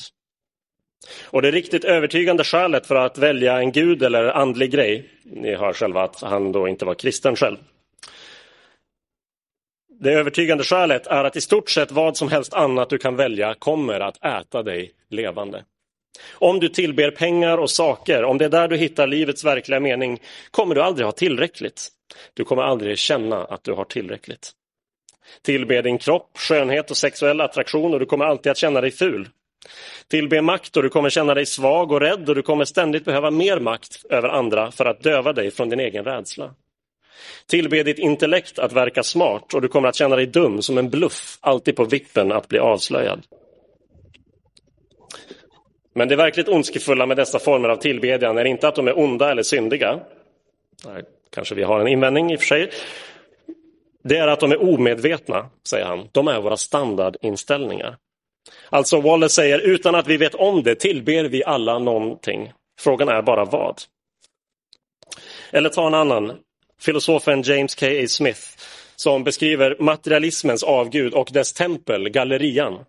Och 1.26 1.42
det 1.42 1.52
riktigt 1.52 1.84
övertygande 1.84 2.44
skälet 2.44 2.88
för 2.88 2.96
att 2.96 3.18
välja 3.18 3.60
en 3.60 3.72
gud 3.72 4.04
eller 4.04 4.24
andlig 4.24 4.72
grej, 4.72 5.10
ni 5.24 5.56
hör 5.56 5.74
själva 5.74 6.04
att 6.04 6.22
han 6.22 6.52
då 6.52 6.68
inte 6.68 6.86
var 6.86 6.96
kristen 6.96 7.36
själv. 7.36 7.58
Det 10.01 10.13
övertygande 10.13 10.63
skälet 10.63 11.08
är 11.08 11.24
att 11.24 11.36
i 11.36 11.41
stort 11.41 11.70
sett 11.70 11.91
vad 11.91 12.18
som 12.18 12.29
helst 12.29 12.53
annat 12.53 12.89
du 12.89 12.98
kan 12.98 13.15
välja 13.15 13.53
kommer 13.53 14.00
att 14.00 14.25
äta 14.25 14.63
dig 14.63 14.91
levande. 15.10 15.63
Om 16.34 16.60
du 16.60 16.70
tillber 16.70 17.12
pengar 17.12 17.58
och 17.58 17.70
saker, 17.70 18.24
om 18.24 18.38
det 18.38 18.46
är 18.46 18.50
där 18.50 18.68
du 18.68 18.77
hittar 18.77 19.08
livets 19.08 19.46
verkliga 19.46 19.79
mening, 19.79 20.22
kommer 20.51 20.75
du 20.75 20.82
aldrig 20.82 21.06
ha 21.06 21.12
tillräckligt. 21.12 21.88
Du 22.34 22.44
kommer 22.44 22.63
aldrig 22.63 22.98
känna 22.98 23.44
att 23.44 23.63
du 23.63 23.74
har 23.74 23.84
tillräckligt. 23.84 24.51
Tillbe 25.41 25.82
din 25.82 25.98
kropp, 25.98 26.32
skönhet 26.38 26.91
och 26.91 26.98
sexuell 26.98 27.41
attraktion 27.41 27.94
och 27.94 28.00
du 28.00 28.06
kommer 28.06 28.25
alltid 28.25 28.51
att 28.51 28.58
känna 28.58 28.82
dig 28.82 28.91
ful. 28.91 29.29
Tillbe 30.08 30.41
makt 30.41 30.77
och 30.77 30.84
du 30.84 30.89
kommer 30.89 31.10
känna 31.10 31.34
dig 31.34 31.46
svag 31.46 31.91
och 31.91 32.01
rädd 32.01 32.29
och 32.29 32.36
du 32.36 32.41
kommer 32.41 32.65
ständigt 32.65 33.06
behöva 33.06 33.32
mer 33.32 33.60
makt 33.60 34.06
över 34.10 34.29
andra 34.29 34.72
för 34.72 34.86
att 34.86 35.03
döva 35.03 35.34
dig 35.34 35.51
från 35.51 35.70
din 35.70 35.79
egen 35.79 36.06
rädsla. 36.06 36.53
Tillbe 37.48 37.84
ditt 37.84 38.00
intellekt 38.00 38.60
att 38.60 38.74
verka 38.74 39.04
smart 39.04 39.54
och 39.54 39.62
du 39.62 39.68
kommer 39.68 39.90
att 39.90 39.96
känna 39.96 40.16
dig 40.16 40.26
dum 40.26 40.62
som 40.62 40.78
en 40.78 40.90
bluff, 40.90 41.38
alltid 41.42 41.76
på 41.76 41.86
vippen 41.86 42.32
att 42.32 42.48
bli 42.48 42.60
avslöjad. 42.60 43.24
Men 45.94 46.08
det 46.08 46.16
verkligt 46.16 46.50
ondskefulla 46.50 47.06
med 47.06 47.18
dessa 47.18 47.40
former 47.40 47.70
av 47.70 47.76
tillbedjan 47.76 48.38
är 48.38 48.46
inte 48.46 48.68
att 48.68 48.76
de 48.76 48.88
är 48.88 49.00
onda 49.00 49.32
eller 49.32 49.44
syndiga. 49.44 50.00
Där 50.84 51.04
kanske 51.30 51.56
vi 51.56 51.64
har 51.64 51.80
en 51.80 51.88
invändning 51.88 52.32
i 52.32 52.36
och 52.36 52.40
för 52.40 52.48
sig. 52.48 52.70
Det 54.04 54.18
är 54.18 54.28
att 54.28 54.40
de 54.40 54.52
är 54.52 54.62
omedvetna, 54.62 55.50
säger 55.70 55.86
han. 55.86 56.10
De 56.12 56.28
är 56.28 56.42
våra 56.42 56.58
standardinställningar. 56.58 57.98
Alltså 58.70 59.02
Wallace 59.02 59.36
säger, 59.36 59.60
utan 59.60 59.96
att 59.96 60.08
vi 60.08 60.18
vet 60.18 60.36
om 60.36 60.64
det 60.64 60.76
tillber 60.76 61.24
vi 61.24 61.44
alla 61.44 61.80
någonting. 61.80 62.54
Frågan 62.80 63.10
är 63.10 63.22
bara 63.22 63.46
vad. 63.46 63.82
Eller 65.52 65.70
ta 65.70 65.88
en 65.88 65.94
annan, 65.94 66.38
filosofen 66.80 67.42
James 67.42 67.76
K. 67.76 67.86
A. 67.86 68.08
Smith 68.08 68.42
som 69.00 69.24
beskriver 69.24 69.76
materialismens 69.80 70.64
avgud 70.64 71.14
och 71.14 71.30
dess 71.32 71.54
tempel, 71.54 72.10
gallerian. 72.10 72.86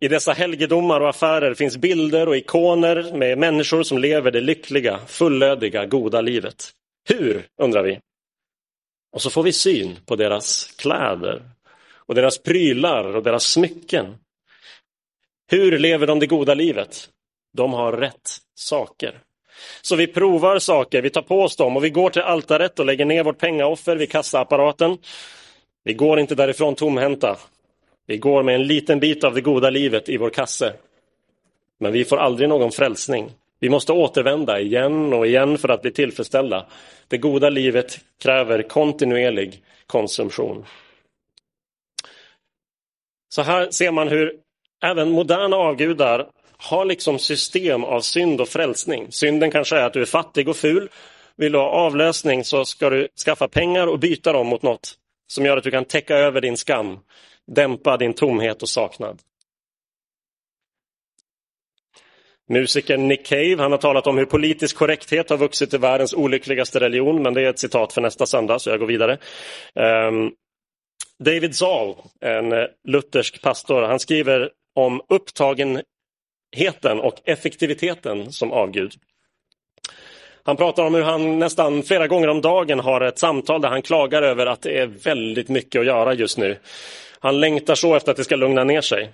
I 0.00 0.08
dessa 0.08 0.32
helgedomar 0.32 1.00
och 1.00 1.08
affärer 1.08 1.54
finns 1.54 1.76
bilder 1.76 2.28
och 2.28 2.36
ikoner 2.36 3.12
med 3.16 3.38
människor 3.38 3.82
som 3.82 3.98
lever 3.98 4.30
det 4.30 4.40
lyckliga, 4.40 4.98
fullödiga, 5.06 5.86
goda 5.86 6.20
livet. 6.20 6.70
Hur, 7.08 7.46
undrar 7.62 7.82
vi. 7.82 8.00
Och 9.12 9.22
så 9.22 9.30
får 9.30 9.42
vi 9.42 9.52
syn 9.52 9.96
på 10.06 10.16
deras 10.16 10.74
kläder 10.78 11.42
och 11.96 12.14
deras 12.14 12.38
prylar 12.38 13.16
och 13.16 13.22
deras 13.22 13.44
smycken. 13.44 14.16
Hur 15.50 15.78
lever 15.78 16.06
de 16.06 16.18
det 16.18 16.26
goda 16.26 16.54
livet? 16.54 17.08
De 17.52 17.72
har 17.72 17.92
rätt 17.92 18.38
saker. 18.54 19.20
Så 19.82 19.96
vi 19.96 20.06
provar 20.06 20.58
saker, 20.58 21.02
vi 21.02 21.10
tar 21.10 21.22
på 21.22 21.40
oss 21.42 21.56
dem 21.56 21.76
och 21.76 21.84
vi 21.84 21.90
går 21.90 22.10
till 22.10 22.22
altaret 22.22 22.78
och 22.78 22.86
lägger 22.86 23.04
ner 23.04 23.24
vårt 23.24 23.38
pengaoffer 23.38 23.96
vid 23.96 24.10
kassaapparaten. 24.10 24.98
Vi 25.84 25.94
går 25.94 26.20
inte 26.20 26.34
därifrån 26.34 26.74
tomhänta. 26.74 27.36
Vi 28.06 28.16
går 28.16 28.42
med 28.42 28.54
en 28.54 28.66
liten 28.66 29.00
bit 29.00 29.24
av 29.24 29.34
det 29.34 29.40
goda 29.40 29.70
livet 29.70 30.08
i 30.08 30.16
vår 30.16 30.30
kasse. 30.30 30.72
Men 31.78 31.92
vi 31.92 32.04
får 32.04 32.16
aldrig 32.16 32.48
någon 32.48 32.72
frälsning. 32.72 33.32
Vi 33.60 33.68
måste 33.68 33.92
återvända 33.92 34.60
igen 34.60 35.12
och 35.12 35.26
igen 35.26 35.58
för 35.58 35.68
att 35.68 35.82
bli 35.82 35.92
tillfredsställda. 35.92 36.66
Det 37.08 37.18
goda 37.18 37.50
livet 37.50 38.00
kräver 38.22 38.62
kontinuerlig 38.62 39.62
konsumtion. 39.86 40.64
Så 43.28 43.42
här 43.42 43.70
ser 43.70 43.90
man 43.90 44.08
hur 44.08 44.32
även 44.82 45.10
moderna 45.10 45.56
avgudar 45.56 46.26
har 46.64 46.84
liksom 46.84 47.18
system 47.18 47.84
av 47.84 48.00
synd 48.00 48.40
och 48.40 48.48
frälsning. 48.48 49.12
Synden 49.12 49.50
kanske 49.50 49.76
är 49.76 49.84
att 49.84 49.92
du 49.92 50.02
är 50.02 50.06
fattig 50.06 50.48
och 50.48 50.56
ful. 50.56 50.88
Vill 51.36 51.52
du 51.52 51.58
ha 51.58 51.68
avlösning 51.68 52.44
så 52.44 52.64
ska 52.64 52.90
du 52.90 53.08
skaffa 53.24 53.48
pengar 53.48 53.86
och 53.86 53.98
byta 53.98 54.32
dem 54.32 54.46
mot 54.46 54.62
något 54.62 54.94
som 55.26 55.44
gör 55.44 55.56
att 55.56 55.64
du 55.64 55.70
kan 55.70 55.84
täcka 55.84 56.16
över 56.16 56.40
din 56.40 56.56
skam, 56.56 56.98
dämpa 57.46 57.96
din 57.96 58.12
tomhet 58.12 58.62
och 58.62 58.68
saknad. 58.68 59.18
Musikern 62.48 63.08
Nick 63.08 63.26
Cave 63.26 63.56
han 63.58 63.72
har 63.72 63.78
talat 63.78 64.06
om 64.06 64.18
hur 64.18 64.24
politisk 64.24 64.76
korrekthet 64.76 65.30
har 65.30 65.36
vuxit 65.36 65.70
till 65.70 65.78
världens 65.78 66.14
olyckligaste 66.14 66.80
religion, 66.80 67.22
men 67.22 67.34
det 67.34 67.42
är 67.42 67.50
ett 67.50 67.58
citat 67.58 67.92
för 67.92 68.00
nästa 68.00 68.26
söndag, 68.26 68.58
så 68.58 68.70
jag 68.70 68.78
går 68.78 68.86
vidare. 68.86 69.18
Um, 69.74 70.32
David 71.18 71.56
Zahl, 71.56 71.94
en 72.20 72.68
luthersk 72.88 73.42
pastor, 73.42 73.82
han 73.82 73.98
skriver 73.98 74.50
om 74.74 75.00
upptagen 75.08 75.82
snabbheten 76.54 77.00
och 77.00 77.20
effektiviteten 77.24 78.32
som 78.32 78.52
avgud. 78.52 78.94
Han 80.46 80.56
pratar 80.56 80.84
om 80.86 80.94
hur 80.94 81.02
han 81.02 81.38
nästan 81.38 81.82
flera 81.82 82.06
gånger 82.06 82.28
om 82.28 82.40
dagen 82.40 82.80
har 82.80 83.00
ett 83.00 83.18
samtal 83.18 83.60
där 83.60 83.68
han 83.68 83.82
klagar 83.82 84.22
över 84.22 84.46
att 84.46 84.62
det 84.62 84.78
är 84.78 84.86
väldigt 84.86 85.48
mycket 85.48 85.80
att 85.80 85.86
göra 85.86 86.14
just 86.14 86.38
nu. 86.38 86.58
Han 87.20 87.40
längtar 87.40 87.74
så 87.74 87.94
efter 87.94 88.10
att 88.10 88.16
det 88.16 88.24
ska 88.24 88.36
lugna 88.36 88.64
ner 88.64 88.80
sig. 88.80 89.10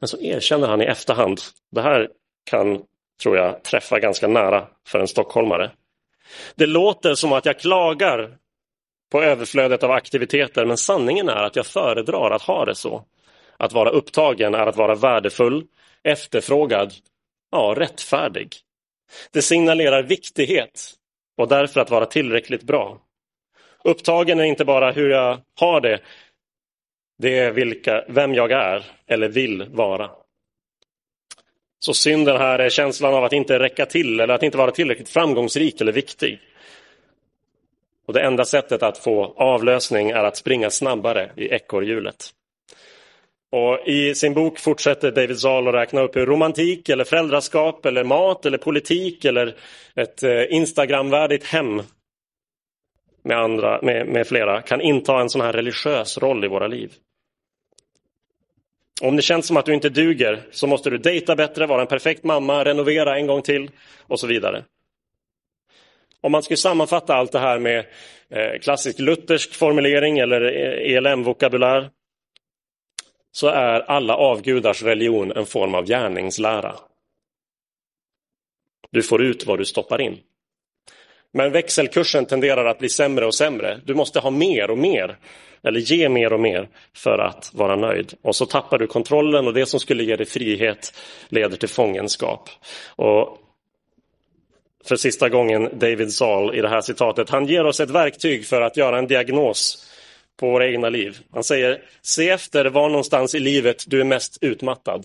Men 0.00 0.08
så 0.08 0.20
erkänner 0.20 0.68
han 0.68 0.82
i 0.82 0.84
efterhand, 0.84 1.40
det 1.70 1.82
här 1.82 2.08
kan, 2.50 2.82
tror 3.22 3.36
jag, 3.36 3.62
träffa 3.62 3.98
ganska 3.98 4.28
nära 4.28 4.66
för 4.86 5.00
en 5.00 5.08
stockholmare. 5.08 5.70
Det 6.54 6.66
låter 6.66 7.14
som 7.14 7.32
att 7.32 7.46
jag 7.46 7.58
klagar 7.58 8.36
på 9.12 9.22
överflödet 9.22 9.82
av 9.82 9.90
aktiviteter, 9.90 10.66
men 10.66 10.76
sanningen 10.76 11.28
är 11.28 11.42
att 11.42 11.56
jag 11.56 11.66
föredrar 11.66 12.30
att 12.30 12.42
ha 12.42 12.64
det 12.64 12.74
så. 12.74 13.04
Att 13.58 13.72
vara 13.72 13.90
upptagen 13.90 14.54
är 14.54 14.66
att 14.66 14.76
vara 14.76 14.94
värdefull, 14.94 15.64
efterfrågad, 16.02 16.92
ja, 17.50 17.74
rättfärdig. 17.76 18.56
Det 19.32 19.42
signalerar 19.42 20.02
viktighet 20.02 20.94
och 21.36 21.48
därför 21.48 21.80
att 21.80 21.90
vara 21.90 22.06
tillräckligt 22.06 22.62
bra. 22.62 22.98
Upptagen 23.84 24.40
är 24.40 24.44
inte 24.44 24.64
bara 24.64 24.92
hur 24.92 25.10
jag 25.10 25.38
har 25.60 25.80
det, 25.80 26.00
det 27.18 27.38
är 27.38 27.50
vilka, 27.50 28.04
vem 28.08 28.34
jag 28.34 28.52
är 28.52 28.84
eller 29.06 29.28
vill 29.28 29.64
vara. 29.70 30.10
Så 31.78 31.94
synden 31.94 32.36
här 32.36 32.58
är 32.58 32.68
känslan 32.68 33.14
av 33.14 33.24
att 33.24 33.32
inte 33.32 33.58
räcka 33.58 33.86
till 33.86 34.20
eller 34.20 34.34
att 34.34 34.42
inte 34.42 34.58
vara 34.58 34.70
tillräckligt 34.70 35.08
framgångsrik 35.08 35.80
eller 35.80 35.92
viktig. 35.92 36.40
Och 38.06 38.12
det 38.14 38.22
enda 38.22 38.44
sättet 38.44 38.82
att 38.82 38.98
få 38.98 39.34
avlösning 39.36 40.10
är 40.10 40.24
att 40.24 40.36
springa 40.36 40.70
snabbare 40.70 41.32
i 41.36 41.48
ekorrhjulet. 41.48 42.34
Och 43.50 43.88
I 43.88 44.14
sin 44.14 44.34
bok 44.34 44.58
fortsätter 44.58 45.10
David 45.10 45.38
Zahl 45.38 45.68
att 45.68 45.74
räkna 45.74 46.00
upp 46.00 46.16
hur 46.16 46.26
romantik, 46.26 46.88
eller 46.88 47.04
föräldraskap, 47.04 47.86
eller 47.86 48.04
mat, 48.04 48.46
eller 48.46 48.58
politik 48.58 49.24
eller 49.24 49.56
ett 49.94 50.22
eh, 50.22 50.52
Instagramvärdigt 50.52 51.46
hem 51.46 51.82
med, 53.22 53.38
andra, 53.38 53.82
med, 53.82 54.06
med 54.06 54.26
flera 54.26 54.62
kan 54.62 54.80
inta 54.80 55.20
en 55.20 55.30
sån 55.30 55.40
här 55.40 55.52
religiös 55.52 56.18
roll 56.18 56.44
i 56.44 56.48
våra 56.48 56.66
liv. 56.66 56.92
Om 59.02 59.16
det 59.16 59.22
känns 59.22 59.46
som 59.46 59.56
att 59.56 59.66
du 59.66 59.74
inte 59.74 59.88
duger 59.88 60.42
så 60.50 60.66
måste 60.66 60.90
du 60.90 60.98
dejta 60.98 61.36
bättre, 61.36 61.66
vara 61.66 61.80
en 61.80 61.86
perfekt 61.86 62.24
mamma, 62.24 62.64
renovera 62.64 63.18
en 63.18 63.26
gång 63.26 63.42
till 63.42 63.70
och 64.06 64.20
så 64.20 64.26
vidare. 64.26 64.64
Om 66.20 66.32
man 66.32 66.42
skulle 66.42 66.56
sammanfatta 66.56 67.14
allt 67.14 67.32
det 67.32 67.38
här 67.38 67.58
med 67.58 67.78
eh, 68.30 68.60
klassisk 68.60 68.98
luthersk 68.98 69.54
formulering 69.54 70.18
eller 70.18 70.42
eh, 70.42 70.96
ELM-vokabulär 70.96 71.90
så 73.38 73.48
är 73.48 73.80
alla 73.80 74.16
avgudars 74.16 74.82
religion 74.82 75.32
en 75.32 75.46
form 75.46 75.74
av 75.74 75.86
gärningslära. 75.86 76.74
Du 78.90 79.02
får 79.02 79.22
ut 79.22 79.46
vad 79.46 79.58
du 79.58 79.64
stoppar 79.64 80.00
in. 80.00 80.18
Men 81.32 81.52
växelkursen 81.52 82.26
tenderar 82.26 82.64
att 82.64 82.78
bli 82.78 82.88
sämre 82.88 83.26
och 83.26 83.34
sämre. 83.34 83.80
Du 83.84 83.94
måste 83.94 84.20
ha 84.20 84.30
mer 84.30 84.70
och 84.70 84.78
mer, 84.78 85.18
eller 85.62 85.80
ge 85.80 86.08
mer 86.08 86.32
och 86.32 86.40
mer 86.40 86.68
för 86.94 87.18
att 87.18 87.50
vara 87.54 87.76
nöjd. 87.76 88.14
Och 88.22 88.36
så 88.36 88.46
tappar 88.46 88.78
du 88.78 88.86
kontrollen 88.86 89.46
och 89.46 89.54
det 89.54 89.66
som 89.66 89.80
skulle 89.80 90.04
ge 90.04 90.16
dig 90.16 90.26
frihet 90.26 90.94
leder 91.28 91.56
till 91.56 91.68
fångenskap. 91.68 92.48
Och 92.96 93.38
för 94.84 94.96
sista 94.96 95.28
gången 95.28 95.68
David 95.72 96.12
Saul 96.12 96.54
i 96.54 96.60
det 96.60 96.68
här 96.68 96.80
citatet. 96.80 97.30
Han 97.30 97.46
ger 97.46 97.66
oss 97.66 97.80
ett 97.80 97.90
verktyg 97.90 98.46
för 98.46 98.60
att 98.60 98.76
göra 98.76 98.98
en 98.98 99.06
diagnos 99.06 99.87
på 100.40 100.50
våra 100.50 100.66
egna 100.66 100.88
liv. 100.88 101.18
Han 101.32 101.44
säger, 101.44 101.82
se 102.02 102.30
efter 102.30 102.64
var 102.64 102.88
någonstans 102.88 103.34
i 103.34 103.40
livet 103.40 103.84
du 103.86 104.00
är 104.00 104.04
mest 104.04 104.38
utmattad. 104.40 105.04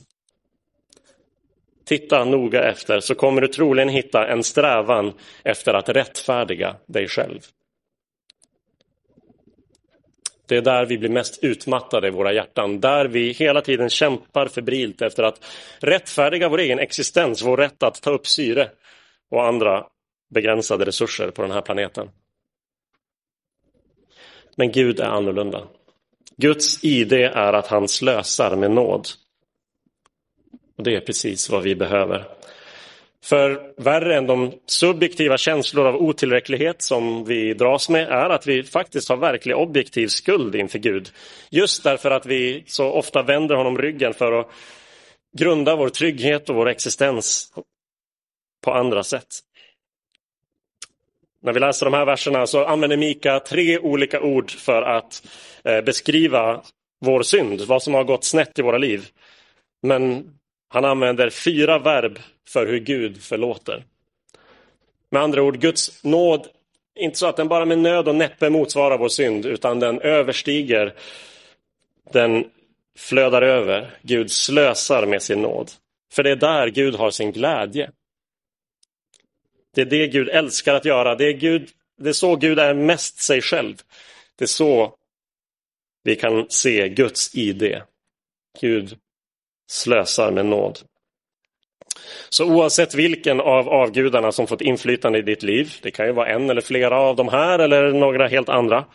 Titta 1.85 2.25
noga 2.25 2.63
efter 2.63 2.99
så 2.99 3.15
kommer 3.15 3.41
du 3.41 3.47
troligen 3.47 3.89
hitta 3.89 4.27
en 4.27 4.43
strävan 4.43 5.13
efter 5.43 5.73
att 5.73 5.89
rättfärdiga 5.89 6.75
dig 6.85 7.07
själv. 7.07 7.39
Det 10.47 10.57
är 10.57 10.61
där 10.61 10.85
vi 10.85 10.97
blir 10.97 11.09
mest 11.09 11.43
utmattade 11.43 12.07
i 12.07 12.11
våra 12.11 12.33
hjärtan, 12.33 12.79
där 12.79 13.05
vi 13.05 13.31
hela 13.31 13.61
tiden 13.61 13.89
kämpar 13.89 14.47
febrilt 14.47 15.01
efter 15.01 15.23
att 15.23 15.45
rättfärdiga 15.79 16.49
vår 16.49 16.59
egen 16.59 16.79
existens, 16.79 17.43
vår 17.43 17.57
rätt 17.57 17.83
att 17.83 18.01
ta 18.01 18.11
upp 18.11 18.27
syre 18.27 18.69
och 19.31 19.45
andra 19.45 19.85
begränsade 20.33 20.85
resurser 20.85 21.31
på 21.31 21.41
den 21.41 21.51
här 21.51 21.61
planeten. 21.61 22.09
Men 24.55 24.71
Gud 24.71 24.99
är 24.99 25.05
annorlunda. 25.05 25.67
Guds 26.37 26.83
ID 26.83 27.13
är 27.13 27.53
att 27.53 27.67
han 27.67 27.87
slösar 27.87 28.55
med 28.55 28.71
nåd. 28.71 29.07
Och 30.77 30.83
det 30.83 30.95
är 30.95 31.01
precis 31.01 31.49
vad 31.49 31.63
vi 31.63 31.75
behöver. 31.75 32.25
För 33.23 33.73
värre 33.77 34.17
än 34.17 34.27
de 34.27 34.53
subjektiva 34.65 35.37
känslor 35.37 35.87
av 35.87 35.95
otillräcklighet 35.95 36.81
som 36.81 37.25
vi 37.25 37.53
dras 37.53 37.89
med 37.89 38.07
är 38.07 38.29
att 38.29 38.47
vi 38.47 38.63
faktiskt 38.63 39.09
har 39.09 39.17
verklig 39.17 39.55
objektiv 39.57 40.07
skuld 40.07 40.55
inför 40.55 40.79
Gud. 40.79 41.09
Just 41.49 41.83
därför 41.83 42.11
att 42.11 42.25
vi 42.25 42.63
så 42.67 42.89
ofta 42.91 43.23
vänder 43.23 43.55
honom 43.55 43.77
ryggen 43.77 44.13
för 44.13 44.31
att 44.31 44.49
grunda 45.37 45.75
vår 45.75 45.89
trygghet 45.89 46.49
och 46.49 46.55
vår 46.55 46.69
existens 46.69 47.53
på 48.63 48.73
andra 48.73 49.03
sätt. 49.03 49.39
När 51.43 51.53
vi 51.53 51.59
läser 51.59 51.85
de 51.85 51.93
här 51.93 52.05
verserna 52.05 52.47
så 52.47 52.65
använder 52.65 52.97
Mika 52.97 53.39
tre 53.39 53.79
olika 53.79 54.21
ord 54.21 54.51
för 54.51 54.81
att 54.81 55.27
eh, 55.63 55.81
beskriva 55.81 56.61
vår 57.01 57.23
synd, 57.23 57.61
vad 57.61 57.83
som 57.83 57.93
har 57.93 58.03
gått 58.03 58.23
snett 58.23 58.59
i 58.59 58.61
våra 58.61 58.77
liv. 58.77 59.07
Men 59.81 60.31
han 60.69 60.85
använder 60.85 61.29
fyra 61.29 61.79
verb 61.79 62.19
för 62.49 62.67
hur 62.67 62.79
Gud 62.79 63.21
förlåter. 63.21 63.83
Med 65.11 65.21
andra 65.21 65.43
ord, 65.43 65.59
Guds 65.59 66.03
nåd, 66.03 66.47
inte 66.99 67.17
så 67.17 67.27
att 67.27 67.37
den 67.37 67.47
bara 67.47 67.65
med 67.65 67.79
nöd 67.79 68.07
och 68.07 68.15
näppe 68.15 68.49
motsvarar 68.49 68.97
vår 68.97 69.09
synd, 69.09 69.45
utan 69.45 69.79
den 69.79 70.01
överstiger, 70.01 70.93
den 72.11 72.45
flödar 72.97 73.41
över. 73.41 73.89
Gud 74.01 74.31
slösar 74.31 75.05
med 75.05 75.21
sin 75.21 75.41
nåd. 75.41 75.71
För 76.13 76.23
det 76.23 76.31
är 76.31 76.35
där 76.35 76.67
Gud 76.67 76.95
har 76.95 77.11
sin 77.11 77.31
glädje. 77.31 77.91
Det 79.75 79.81
är 79.81 79.85
det 79.85 80.07
Gud 80.07 80.29
älskar 80.29 80.73
att 80.73 80.85
göra. 80.85 81.15
Det 81.15 81.25
är, 81.25 81.33
Gud, 81.33 81.69
det 81.97 82.09
är 82.09 82.13
så 82.13 82.35
Gud 82.35 82.59
är 82.59 82.73
mest 82.73 83.21
sig 83.21 83.41
själv. 83.41 83.75
Det 84.35 84.45
är 84.45 84.47
så 84.47 84.95
vi 86.03 86.15
kan 86.15 86.45
se 86.49 86.89
Guds 86.89 87.35
ID. 87.35 87.81
Gud 88.61 88.97
slösar 89.69 90.31
med 90.31 90.45
nåd. 90.45 90.79
Så 92.29 92.45
oavsett 92.45 92.95
vilken 92.95 93.39
av 93.39 93.69
avgudarna 93.69 94.31
som 94.31 94.47
fått 94.47 94.61
inflytande 94.61 95.19
i 95.19 95.21
ditt 95.21 95.43
liv, 95.43 95.73
det 95.81 95.91
kan 95.91 96.05
ju 96.05 96.11
vara 96.11 96.27
en 96.27 96.49
eller 96.49 96.61
flera 96.61 96.97
av 96.97 97.15
de 97.15 97.27
här 97.27 97.59
eller 97.59 97.91
några 97.91 98.27
helt 98.27 98.49
andra. 98.49 98.85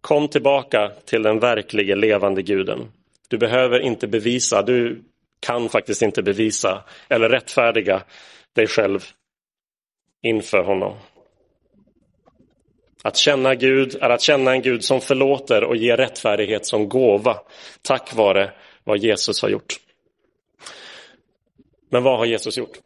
Kom 0.00 0.28
tillbaka 0.28 0.92
till 1.04 1.22
den 1.22 1.38
verklige 1.38 1.96
levande 1.96 2.42
guden. 2.42 2.92
Du 3.28 3.38
behöver 3.38 3.80
inte 3.80 4.06
bevisa, 4.06 4.62
du 4.62 5.02
kan 5.40 5.68
faktiskt 5.68 6.02
inte 6.02 6.22
bevisa 6.22 6.84
eller 7.08 7.28
rättfärdiga 7.28 8.02
dig 8.54 8.66
själv 8.66 9.04
inför 10.22 10.62
honom. 10.62 10.94
Att 13.02 13.16
känna 13.16 13.54
Gud 13.54 13.94
är 14.00 14.10
att 14.10 14.22
känna 14.22 14.52
en 14.52 14.62
Gud 14.62 14.84
som 14.84 15.00
förlåter 15.00 15.64
och 15.64 15.76
ger 15.76 15.96
rättfärdighet 15.96 16.66
som 16.66 16.88
gåva 16.88 17.40
tack 17.82 18.14
vare 18.14 18.50
vad 18.84 18.98
Jesus 18.98 19.42
har 19.42 19.48
gjort. 19.48 19.80
Men 21.90 22.02
vad 22.02 22.18
har 22.18 22.26
Jesus 22.26 22.58
gjort? 22.58 22.78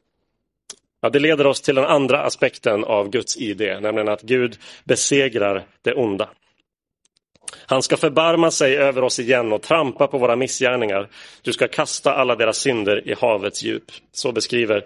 Ja, 1.01 1.11
det 1.11 1.19
leder 1.19 1.47
oss 1.47 1.61
till 1.61 1.75
den 1.75 1.85
andra 1.85 2.23
aspekten 2.23 2.85
av 2.85 3.11
Guds 3.11 3.37
ID, 3.37 3.61
nämligen 3.61 4.09
att 4.09 4.23
Gud 4.23 4.59
besegrar 4.85 5.67
det 5.83 5.95
onda. 5.95 6.29
Han 7.67 7.83
ska 7.83 7.97
förbarma 7.97 8.51
sig 8.51 8.77
över 8.77 9.05
oss 9.05 9.19
igen 9.19 9.53
och 9.53 9.63
trampa 9.63 10.07
på 10.07 10.19
våra 10.19 10.37
missgärningar. 10.37 11.09
Du 11.43 11.53
ska 11.53 11.69
kasta 11.69 12.15
alla 12.15 12.37
deras 12.37 12.59
synder 12.59 13.09
i 13.09 13.15
havets 13.15 13.63
djup. 13.63 13.85
Så 14.13 14.33
beskriver 14.33 14.85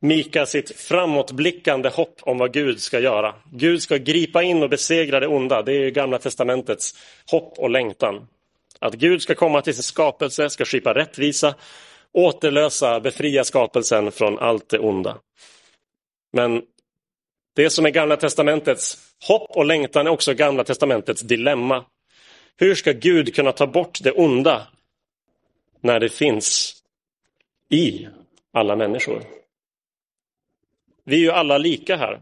Mika 0.00 0.46
sitt 0.46 0.80
framåtblickande 0.80 1.88
hopp 1.88 2.20
om 2.22 2.38
vad 2.38 2.52
Gud 2.52 2.80
ska 2.80 3.00
göra. 3.00 3.34
Gud 3.52 3.82
ska 3.82 3.96
gripa 3.96 4.42
in 4.42 4.62
och 4.62 4.70
besegra 4.70 5.20
det 5.20 5.26
onda. 5.26 5.62
Det 5.62 5.72
är 5.72 5.90
Gamla 5.90 6.18
testamentets 6.18 6.94
hopp 7.30 7.54
och 7.58 7.70
längtan. 7.70 8.26
Att 8.78 8.94
Gud 8.94 9.22
ska 9.22 9.34
komma 9.34 9.62
till 9.62 9.74
sin 9.74 9.82
skapelse, 9.82 10.50
ska 10.50 10.64
skipa 10.64 10.94
rättvisa, 10.94 11.54
återlösa, 12.12 13.00
befria 13.00 13.44
skapelsen 13.44 14.12
från 14.12 14.38
allt 14.38 14.68
det 14.68 14.78
onda. 14.78 15.18
Men 16.32 16.62
det 17.56 17.70
som 17.70 17.86
är 17.86 17.90
Gamla 17.90 18.16
testamentets 18.16 18.98
hopp 19.28 19.50
och 19.50 19.64
längtan 19.64 20.06
är 20.06 20.10
också 20.10 20.34
Gamla 20.34 20.64
testamentets 20.64 21.22
dilemma. 21.22 21.84
Hur 22.56 22.74
ska 22.74 22.92
Gud 22.92 23.34
kunna 23.34 23.52
ta 23.52 23.66
bort 23.66 23.98
det 24.02 24.12
onda 24.12 24.66
när 25.80 26.00
det 26.00 26.08
finns 26.08 26.76
i 27.68 28.08
alla 28.52 28.76
människor? 28.76 29.24
Vi 31.04 31.16
är 31.16 31.20
ju 31.20 31.30
alla 31.30 31.58
lika 31.58 31.96
här. 31.96 32.20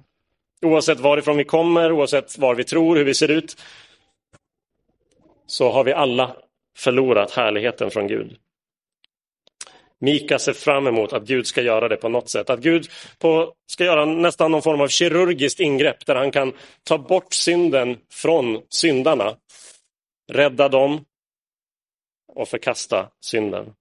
Oavsett 0.62 1.00
varifrån 1.00 1.36
vi 1.36 1.44
kommer, 1.44 1.92
oavsett 1.92 2.38
var 2.38 2.54
vi 2.54 2.64
tror, 2.64 2.96
hur 2.96 3.04
vi 3.04 3.14
ser 3.14 3.30
ut, 3.30 3.56
så 5.46 5.70
har 5.70 5.84
vi 5.84 5.92
alla 5.92 6.36
förlorat 6.76 7.30
härligheten 7.30 7.90
från 7.90 8.06
Gud. 8.06 8.36
Mika 10.00 10.38
ser 10.38 10.52
fram 10.52 10.86
emot 10.86 11.12
att 11.12 11.22
Gud 11.22 11.46
ska 11.46 11.62
göra 11.62 11.88
det 11.88 11.96
på 11.96 12.08
något 12.08 12.28
sätt. 12.28 12.50
Att 12.50 12.60
Gud 12.60 12.86
på, 13.18 13.52
ska 13.66 13.84
göra 13.84 14.04
nästan 14.04 14.50
någon 14.50 14.62
form 14.62 14.80
av 14.80 14.88
kirurgiskt 14.88 15.60
ingrepp 15.60 16.06
där 16.06 16.14
han 16.14 16.30
kan 16.30 16.52
ta 16.84 16.98
bort 16.98 17.32
synden 17.32 17.96
från 18.12 18.62
syndarna, 18.68 19.36
rädda 20.28 20.68
dem 20.68 21.04
och 22.28 22.48
förkasta 22.48 23.10
synden. 23.20 23.74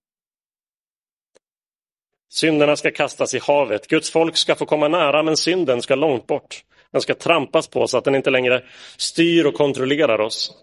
Synderna 2.30 2.76
ska 2.76 2.92
kastas 2.92 3.34
i 3.34 3.40
havet. 3.40 3.88
Guds 3.88 4.12
folk 4.12 4.38
ska 4.38 4.56
få 4.56 4.66
komma 4.66 4.88
nära 4.88 5.24
men 5.24 5.38
synden 5.38 5.82
ska 5.82 5.96
långt 5.96 6.28
bort. 6.28 6.64
Den 6.92 7.02
ska 7.02 7.14
trampas 7.14 7.68
på 7.68 7.88
så 7.88 7.98
att 7.98 8.04
den 8.04 8.16
inte 8.16 8.30
längre 8.30 8.64
styr 8.98 9.46
och 9.46 9.54
kontrollerar 9.54 10.22
oss. 10.22 10.54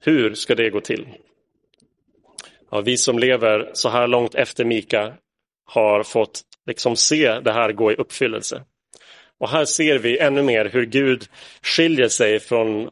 Hur 0.00 0.34
ska 0.34 0.54
det 0.54 0.70
gå 0.70 0.80
till? 0.80 1.08
Ja, 2.70 2.80
vi 2.80 2.96
som 2.96 3.18
lever 3.18 3.70
så 3.72 3.88
här 3.88 4.06
långt 4.06 4.34
efter 4.34 4.64
Mika 4.64 5.14
har 5.64 6.02
fått 6.02 6.42
liksom 6.66 6.96
se 6.96 7.40
det 7.40 7.52
här 7.52 7.72
gå 7.72 7.92
i 7.92 7.94
uppfyllelse. 7.94 8.62
Och 9.38 9.48
här 9.48 9.64
ser 9.64 9.98
vi 9.98 10.18
ännu 10.18 10.42
mer 10.42 10.64
hur 10.64 10.86
Gud 10.86 11.24
skiljer 11.62 12.08
sig 12.08 12.40
från 12.40 12.90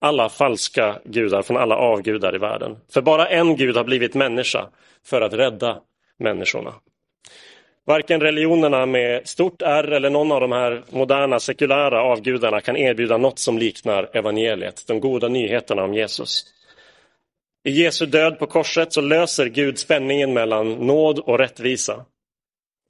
alla 0.00 0.28
falska 0.28 1.00
gudar, 1.04 1.42
från 1.42 1.56
alla 1.56 1.76
avgudar 1.76 2.34
i 2.34 2.38
världen. 2.38 2.76
För 2.88 3.02
bara 3.02 3.28
en 3.28 3.56
gud 3.56 3.76
har 3.76 3.84
blivit 3.84 4.14
människa 4.14 4.68
för 5.04 5.20
att 5.20 5.32
rädda 5.32 5.80
människorna. 6.18 6.74
Varken 7.86 8.20
religionerna 8.20 8.86
med 8.86 9.28
stort 9.28 9.62
R 9.62 9.92
eller 9.92 10.10
någon 10.10 10.32
av 10.32 10.40
de 10.40 10.52
här 10.52 10.82
moderna 10.90 11.40
sekulära 11.40 12.02
avgudarna 12.02 12.60
kan 12.60 12.76
erbjuda 12.76 13.16
något 13.16 13.38
som 13.38 13.58
liknar 13.58 14.10
evangeliet, 14.12 14.84
de 14.86 15.00
goda 15.00 15.28
nyheterna 15.28 15.84
om 15.84 15.94
Jesus. 15.94 16.44
I 17.64 17.70
Jesu 17.70 18.06
död 18.06 18.38
på 18.38 18.46
korset 18.46 18.92
så 18.92 19.00
löser 19.00 19.46
Gud 19.46 19.78
spänningen 19.78 20.32
mellan 20.32 20.72
nåd 20.72 21.18
och 21.18 21.38
rättvisa. 21.38 22.04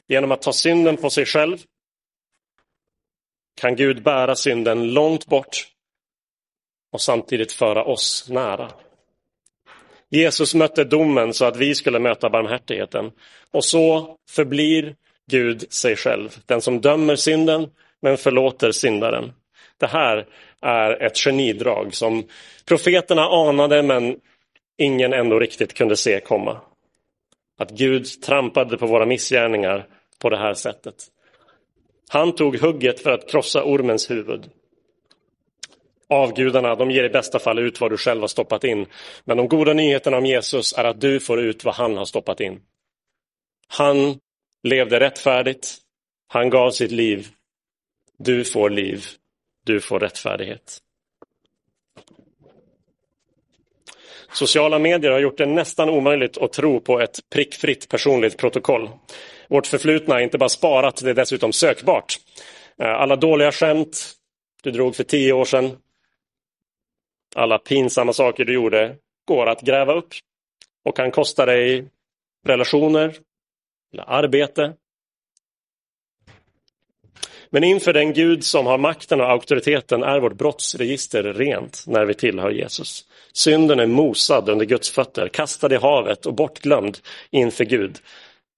Genom 0.09 0.33
att 0.33 0.43
ta 0.43 0.53
synden 0.53 0.97
på 0.97 1.11
sig 1.11 1.27
själv 1.27 1.59
kan 3.61 3.77
Gud 3.77 4.03
bära 4.03 4.35
synden 4.35 4.95
långt 4.95 5.27
bort 5.27 5.67
och 6.93 7.01
samtidigt 7.01 7.53
föra 7.53 7.85
oss 7.85 8.29
nära. 8.29 8.71
Jesus 10.09 10.55
mötte 10.55 10.85
domen 10.85 11.35
så 11.35 11.45
att 11.45 11.57
vi 11.57 11.75
skulle 11.75 11.99
möta 11.99 12.31
barmhärtigheten. 12.31 13.13
Och 13.51 13.65
så 13.65 14.17
förblir 14.31 14.95
Gud 15.31 15.73
sig 15.73 15.97
själv, 15.97 16.37
den 16.47 16.61
som 16.61 16.81
dömer 16.81 17.17
synden 17.17 17.71
men 18.03 18.17
förlåter 18.17 18.73
syndaren. 18.73 19.33
Det 19.79 19.87
här 19.87 20.27
är 20.61 21.03
ett 21.03 21.19
genidrag 21.19 21.95
som 21.95 22.25
profeterna 22.65 23.23
anade 23.23 23.83
men 23.83 24.17
ingen 24.79 25.13
ändå 25.13 25.39
riktigt 25.39 25.75
kunde 25.75 25.97
se 25.97 26.21
komma. 26.21 26.61
Att 27.59 27.71
Gud 27.71 28.07
trampade 28.23 28.79
på 28.79 28.87
våra 28.87 29.07
missgärningar 29.07 29.87
på 30.19 30.31
det 30.31 30.37
här 30.37 30.55
sättet. 30.55 30.95
Han 32.09 32.35
tog 32.35 32.57
hugget 32.57 33.01
för 33.01 33.11
att 33.11 33.31
krossa 33.31 33.65
ormens 33.65 34.11
huvud. 34.11 34.51
Avgudarna, 36.11 36.75
de 36.75 36.91
ger 36.91 37.05
i 37.05 37.09
bästa 37.09 37.39
fall 37.39 37.59
ut 37.59 37.81
vad 37.81 37.91
du 37.91 37.97
själv 37.97 38.21
har 38.21 38.29
stoppat 38.29 38.65
in. 38.65 38.87
Men 39.25 39.37
de 39.37 39.49
goda 39.49 39.73
nyheterna 39.73 40.17
om 40.17 40.27
Jesus 40.27 40.73
är 40.73 40.85
att 40.85 41.01
du 41.01 41.21
får 41.21 41.41
ut 41.41 41.65
vad 41.65 41.75
han 41.75 41.97
har 41.97 42.05
stoppat 42.05 42.41
in. 42.41 42.61
Han 43.69 44.19
levde 44.63 45.01
rättfärdigt. 45.01 45.77
Han 46.29 46.51
gav 46.51 46.71
sitt 46.71 46.91
liv. 46.91 47.27
Du 48.19 48.45
får 48.45 48.71
liv. 48.71 49.05
Du 49.65 49.81
får 49.81 50.01
rättfärdighet. 50.01 50.79
Sociala 54.33 54.79
medier 54.79 55.11
har 55.11 55.19
gjort 55.19 55.39
det 55.39 55.47
nästan 55.47 55.89
omöjligt 55.89 56.39
att 56.39 56.53
tro 56.53 56.81
på 56.81 57.01
ett 57.01 57.19
prickfritt 57.33 57.89
personligt 57.89 58.39
protokoll. 58.39 58.91
Vårt 59.49 59.67
förflutna 59.67 60.19
är 60.19 60.23
inte 60.23 60.39
bara 60.39 60.49
sparat, 60.49 61.01
det 61.05 61.11
är 61.11 61.15
dessutom 61.15 61.53
sökbart. 61.53 62.19
Eh, 62.83 62.89
alla 62.89 63.17
dåliga 63.17 63.53
skämt 63.53 64.13
du 64.63 64.71
drog 64.71 64.97
för 64.97 65.05
tio 65.05 65.33
år 65.33 65.45
sedan, 65.45 65.77
alla 67.35 67.59
pinsamma 67.59 68.13
saker 68.13 68.45
du 68.45 68.53
gjorde 68.55 68.97
går 69.25 69.47
att 69.47 69.61
gräva 69.61 69.95
upp 69.95 70.09
och 70.85 70.97
kan 70.97 71.11
kosta 71.11 71.47
dig 71.47 71.89
relationer, 72.47 73.17
eller 73.93 74.11
arbete. 74.11 74.73
Men 77.51 77.65
inför 77.65 77.93
den 77.93 78.13
Gud 78.13 78.45
som 78.45 78.67
har 78.67 78.79
makten 78.79 79.21
och 79.21 79.31
auktoriteten 79.31 80.03
är 80.03 80.21
vårt 80.21 80.33
brottsregister 80.33 81.23
rent 81.23 81.85
när 81.87 82.05
vi 82.05 82.15
tillhör 82.15 82.51
Jesus. 82.51 83.05
Synden 83.33 83.81
är 83.81 83.87
mosad 83.87 84.49
under 84.49 84.67
Guds 84.67 84.91
fötter, 84.91 85.29
kastad 85.29 85.75
i 85.75 85.77
havet 85.77 86.27
och 86.27 86.35
bortglömd 86.35 86.99
inför 87.31 87.65
Gud. 87.65 87.99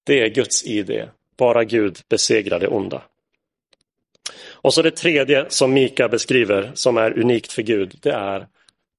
Det 0.04 0.20
är 0.20 0.28
Guds 0.28 0.66
ID. 0.66 1.08
Bara 1.36 1.64
Gud 1.64 1.98
besegrar 2.08 2.60
det 2.60 2.68
onda. 2.68 3.02
Och 4.50 4.74
så 4.74 4.82
det 4.82 4.90
tredje 4.90 5.46
som 5.48 5.72
Mika 5.72 6.08
beskriver 6.08 6.70
som 6.74 6.96
är 6.96 7.18
unikt 7.18 7.52
för 7.52 7.62
Gud, 7.62 7.98
det 8.02 8.12
är 8.12 8.46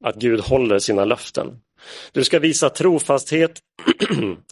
att 0.04 0.16
Gud 0.16 0.40
håller 0.40 0.80
sina 0.80 1.06
löften. 1.06 1.60
Du 2.12 2.24
ska 2.24 2.40
visa 2.40 2.70
trofasthet 2.70 3.60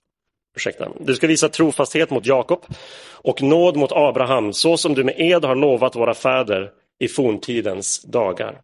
Ursäkta. 0.56 0.92
Du 1.00 1.16
ska 1.16 1.28
visa 1.28 1.50
trofasthet 1.50 2.10
mot 2.10 2.26
Jakob 2.26 2.66
och 3.12 3.42
nåd 3.42 3.78
mot 3.78 3.92
Abraham 3.92 4.54
så 4.54 4.78
som 4.78 4.94
du 4.94 5.04
med 5.04 5.16
ed 5.18 5.46
har 5.46 5.56
lovat 5.56 5.96
våra 5.96 6.14
fäder 6.14 6.72
i 7.00 7.08
forntidens 7.08 8.02
dagar. 8.02 8.62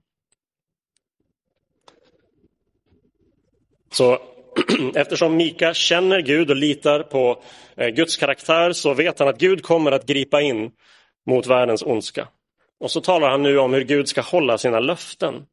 Så 3.91 4.19
eftersom 4.95 5.37
Mika 5.37 5.73
känner 5.73 6.21
Gud 6.21 6.49
och 6.49 6.55
litar 6.55 7.03
på 7.03 7.41
eh, 7.75 7.87
Guds 7.87 8.17
karaktär 8.17 8.73
så 8.73 8.93
vet 8.93 9.19
han 9.19 9.27
att 9.27 9.39
Gud 9.39 9.63
kommer 9.63 9.91
att 9.91 10.05
gripa 10.05 10.41
in 10.41 10.71
mot 11.25 11.47
världens 11.47 11.83
ondska. 11.83 12.27
Och 12.79 12.91
så 12.91 13.01
talar 13.01 13.29
han 13.29 13.43
nu 13.43 13.57
om 13.57 13.73
hur 13.73 13.83
Gud 13.83 14.07
ska 14.07 14.21
hålla 14.21 14.57
sina 14.57 14.79
löften. 14.79 15.45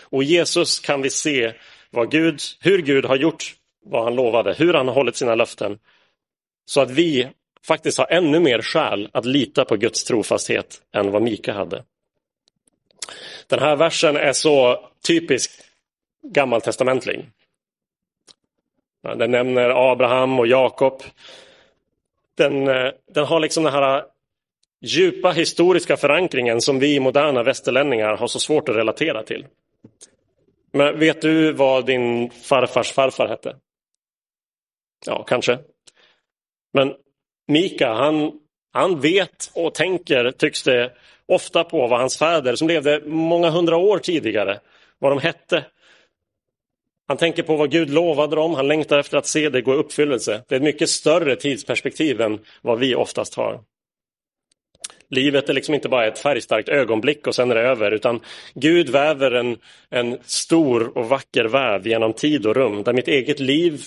Och 0.00 0.22
i 0.22 0.26
Jesus 0.26 0.78
kan 0.78 1.02
vi 1.02 1.10
se 1.10 1.52
vad 1.90 2.10
Gud, 2.10 2.40
hur 2.60 2.78
Gud 2.78 3.04
har 3.04 3.16
gjort 3.16 3.54
vad 3.84 4.04
han 4.04 4.14
lovade, 4.14 4.54
hur 4.54 4.74
han 4.74 4.88
har 4.88 4.94
hållit 4.94 5.16
sina 5.16 5.34
löften. 5.34 5.78
Så 6.64 6.80
att 6.80 6.90
vi 6.90 7.28
faktiskt 7.66 7.98
har 7.98 8.06
ännu 8.10 8.40
mer 8.40 8.62
skäl 8.62 9.08
att 9.12 9.24
lita 9.24 9.64
på 9.64 9.76
Guds 9.76 10.04
trofasthet 10.04 10.82
än 10.92 11.10
vad 11.10 11.22
Mika 11.22 11.52
hade. 11.52 11.84
Den 13.46 13.58
här 13.58 13.76
versen 13.76 14.16
är 14.16 14.32
så 14.32 14.88
typiskt 15.06 15.64
gammaltestamentlig. 16.22 17.26
Den 19.16 19.30
nämner 19.30 19.92
Abraham 19.92 20.38
och 20.38 20.46
Jakob. 20.46 21.02
Den, 22.34 22.68
eh, 22.68 22.92
den 23.14 23.24
har 23.24 23.40
liksom 23.40 23.64
den 23.64 23.72
här 23.72 24.04
djupa 24.80 25.30
historiska 25.30 25.96
förankringen 25.96 26.60
som 26.60 26.78
vi 26.78 27.00
moderna 27.00 27.42
västerlänningar 27.42 28.16
har 28.16 28.26
så 28.26 28.40
svårt 28.40 28.68
att 28.68 28.76
relatera 28.76 29.22
till. 29.22 29.46
Men 30.72 30.98
vet 30.98 31.22
du 31.22 31.52
vad 31.52 31.86
din 31.86 32.30
farfars 32.30 32.92
farfar 32.92 33.28
hette? 33.28 33.56
Ja, 35.06 35.24
kanske. 35.24 35.58
Men 36.72 36.94
Mika, 37.48 37.92
han, 37.92 38.32
han 38.72 39.00
vet 39.00 39.50
och 39.54 39.74
tänker, 39.74 40.30
tycks 40.30 40.62
det, 40.62 40.92
ofta 41.26 41.64
på 41.64 41.86
vad 41.86 42.00
hans 42.00 42.18
fäder, 42.18 42.54
som 42.54 42.68
levde 42.68 43.02
många 43.06 43.50
hundra 43.50 43.76
år 43.76 43.98
tidigare, 43.98 44.60
vad 44.98 45.12
de 45.12 45.18
hette. 45.18 45.64
Han 47.08 47.16
tänker 47.16 47.42
på 47.42 47.56
vad 47.56 47.70
Gud 47.70 47.90
lovade 47.90 48.36
dem, 48.36 48.54
han 48.54 48.68
längtar 48.68 48.98
efter 48.98 49.18
att 49.18 49.26
se 49.26 49.48
det 49.48 49.60
gå 49.60 49.74
i 49.74 49.76
uppfyllelse. 49.76 50.42
Det 50.48 50.54
är 50.54 50.56
ett 50.56 50.62
mycket 50.62 50.90
större 50.90 51.36
tidsperspektiv 51.36 52.20
än 52.20 52.38
vad 52.62 52.78
vi 52.78 52.94
oftast 52.94 53.34
har. 53.34 53.60
Livet 55.08 55.48
är 55.48 55.54
liksom 55.54 55.74
inte 55.74 55.88
bara 55.88 56.06
ett 56.06 56.18
färgstarkt 56.18 56.68
ögonblick 56.68 57.26
och 57.26 57.34
sen 57.34 57.50
är 57.50 57.54
det 57.54 57.60
över, 57.60 57.90
utan 57.90 58.20
Gud 58.54 58.88
väver 58.88 59.30
en, 59.30 59.58
en 59.90 60.18
stor 60.24 60.98
och 60.98 61.08
vacker 61.08 61.44
väv 61.44 61.86
genom 61.86 62.12
tid 62.12 62.46
och 62.46 62.56
rum, 62.56 62.82
där 62.82 62.92
mitt 62.92 63.08
eget 63.08 63.40
liv 63.40 63.80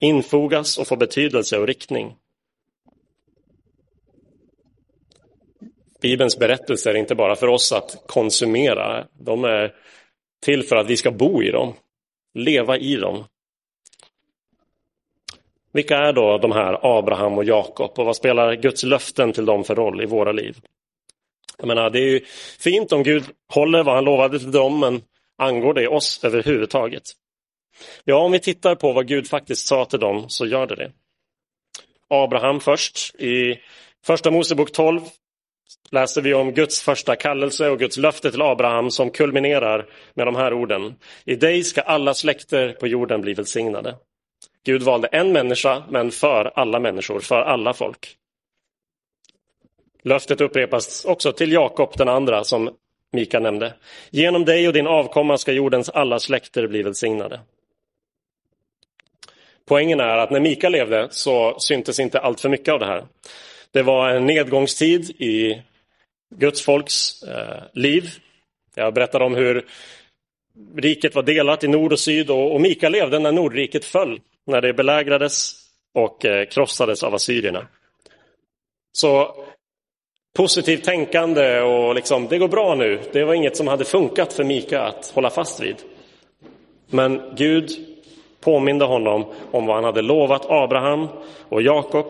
infogas 0.00 0.78
och 0.78 0.86
får 0.86 0.96
betydelse 0.96 1.58
och 1.58 1.66
riktning. 1.66 2.16
Bibelns 6.00 6.38
berättelser 6.38 6.90
är 6.90 6.98
inte 6.98 7.14
bara 7.14 7.36
för 7.36 7.46
oss 7.46 7.72
att 7.72 8.04
konsumera, 8.06 9.06
de 9.12 9.44
är 9.44 9.74
till 10.44 10.62
för 10.62 10.76
att 10.76 10.90
vi 10.90 10.96
ska 10.96 11.10
bo 11.10 11.42
i 11.42 11.50
dem, 11.50 11.74
leva 12.34 12.78
i 12.78 12.96
dem. 12.96 13.24
Vilka 15.74 15.98
är 15.98 16.12
då 16.12 16.38
de 16.38 16.52
här 16.52 16.98
Abraham 16.98 17.38
och 17.38 17.44
Jakob 17.44 17.98
och 17.98 18.06
vad 18.06 18.16
spelar 18.16 18.54
Guds 18.54 18.82
löften 18.82 19.32
till 19.32 19.44
dem 19.44 19.64
för 19.64 19.74
roll 19.74 20.02
i 20.02 20.06
våra 20.06 20.32
liv? 20.32 20.56
Jag 21.58 21.66
menar, 21.66 21.90
det 21.90 21.98
är 21.98 22.10
ju 22.10 22.20
fint 22.58 22.92
om 22.92 23.02
Gud 23.02 23.24
håller 23.48 23.82
vad 23.82 23.94
han 23.94 24.04
lovade 24.04 24.38
till 24.38 24.52
dem, 24.52 24.80
men 24.80 25.02
angår 25.38 25.74
det 25.74 25.88
oss 25.88 26.24
överhuvudtaget? 26.24 27.02
Ja, 28.04 28.16
om 28.16 28.32
vi 28.32 28.38
tittar 28.38 28.74
på 28.74 28.92
vad 28.92 29.08
Gud 29.08 29.28
faktiskt 29.28 29.66
sa 29.66 29.84
till 29.84 30.00
dem 30.00 30.28
så 30.28 30.46
gör 30.46 30.66
det 30.66 30.74
det. 30.74 30.92
Abraham 32.08 32.60
först. 32.60 33.14
I 33.14 33.58
första 34.04 34.30
Mosebok 34.30 34.72
12 34.72 35.00
läser 35.90 36.22
vi 36.22 36.34
om 36.34 36.52
Guds 36.52 36.82
första 36.82 37.16
kallelse 37.16 37.68
och 37.68 37.78
Guds 37.78 37.96
löfte 37.96 38.30
till 38.30 38.42
Abraham 38.42 38.90
som 38.90 39.10
kulminerar 39.10 39.86
med 40.14 40.26
de 40.26 40.36
här 40.36 40.52
orden. 40.52 40.94
I 41.24 41.34
dig 41.34 41.64
ska 41.64 41.80
alla 41.80 42.14
släkter 42.14 42.72
på 42.72 42.86
jorden 42.86 43.20
bli 43.20 43.34
välsignade. 43.34 43.96
Gud 44.64 44.82
valde 44.82 45.08
en 45.08 45.32
människa, 45.32 45.82
men 45.88 46.10
för 46.10 46.52
alla 46.54 46.80
människor, 46.80 47.20
för 47.20 47.42
alla 47.42 47.74
folk. 47.74 48.16
Löftet 50.02 50.40
upprepas 50.40 51.04
också 51.04 51.32
till 51.32 51.52
Jakob 51.52 51.92
den 51.96 52.08
andra 52.08 52.44
som 52.44 52.70
Mika 53.12 53.40
nämnde. 53.40 53.74
Genom 54.10 54.44
dig 54.44 54.68
och 54.68 54.74
din 54.74 54.86
avkomma 54.86 55.38
ska 55.38 55.52
jordens 55.52 55.88
alla 55.88 56.18
släkter 56.18 56.66
bli 56.66 56.82
välsignade. 56.82 57.40
Poängen 59.66 60.00
är 60.00 60.18
att 60.18 60.30
när 60.30 60.40
Mika 60.40 60.68
levde 60.68 61.08
så 61.10 61.58
syntes 61.58 62.00
inte 62.00 62.20
allt 62.20 62.40
för 62.40 62.48
mycket 62.48 62.74
av 62.74 62.80
det 62.80 62.86
här. 62.86 63.04
Det 63.70 63.82
var 63.82 64.08
en 64.08 64.26
nedgångstid 64.26 65.10
i 65.10 65.62
Guds 66.34 66.62
folks 66.62 67.22
eh, 67.22 67.62
liv. 67.72 68.10
Jag 68.74 68.94
berättade 68.94 69.24
om 69.24 69.34
hur 69.34 69.66
riket 70.76 71.14
var 71.14 71.22
delat 71.22 71.64
i 71.64 71.68
nord 71.68 71.92
och 71.92 72.00
syd 72.00 72.30
och, 72.30 72.54
och 72.54 72.60
Mika 72.60 72.88
levde 72.88 73.18
när 73.18 73.32
Nordriket 73.32 73.84
föll, 73.84 74.20
när 74.46 74.60
det 74.60 74.72
belägrades 74.72 75.54
och 75.94 76.24
eh, 76.24 76.46
krossades 76.46 77.02
av 77.02 77.14
assyrierna. 77.14 77.66
Så 78.92 79.34
positivt 80.36 80.84
tänkande 80.84 81.60
och 81.60 81.94
liksom, 81.94 82.28
det 82.28 82.38
går 82.38 82.48
bra 82.48 82.74
nu, 82.74 83.00
det 83.12 83.24
var 83.24 83.34
inget 83.34 83.56
som 83.56 83.68
hade 83.68 83.84
funkat 83.84 84.32
för 84.32 84.44
Mika 84.44 84.82
att 84.82 85.10
hålla 85.14 85.30
fast 85.30 85.60
vid. 85.60 85.76
Men 86.90 87.22
Gud 87.36 87.70
påminde 88.40 88.84
honom 88.84 89.24
om 89.50 89.66
vad 89.66 89.76
han 89.76 89.84
hade 89.84 90.02
lovat 90.02 90.46
Abraham 90.50 91.08
och 91.48 91.62
Jakob. 91.62 92.06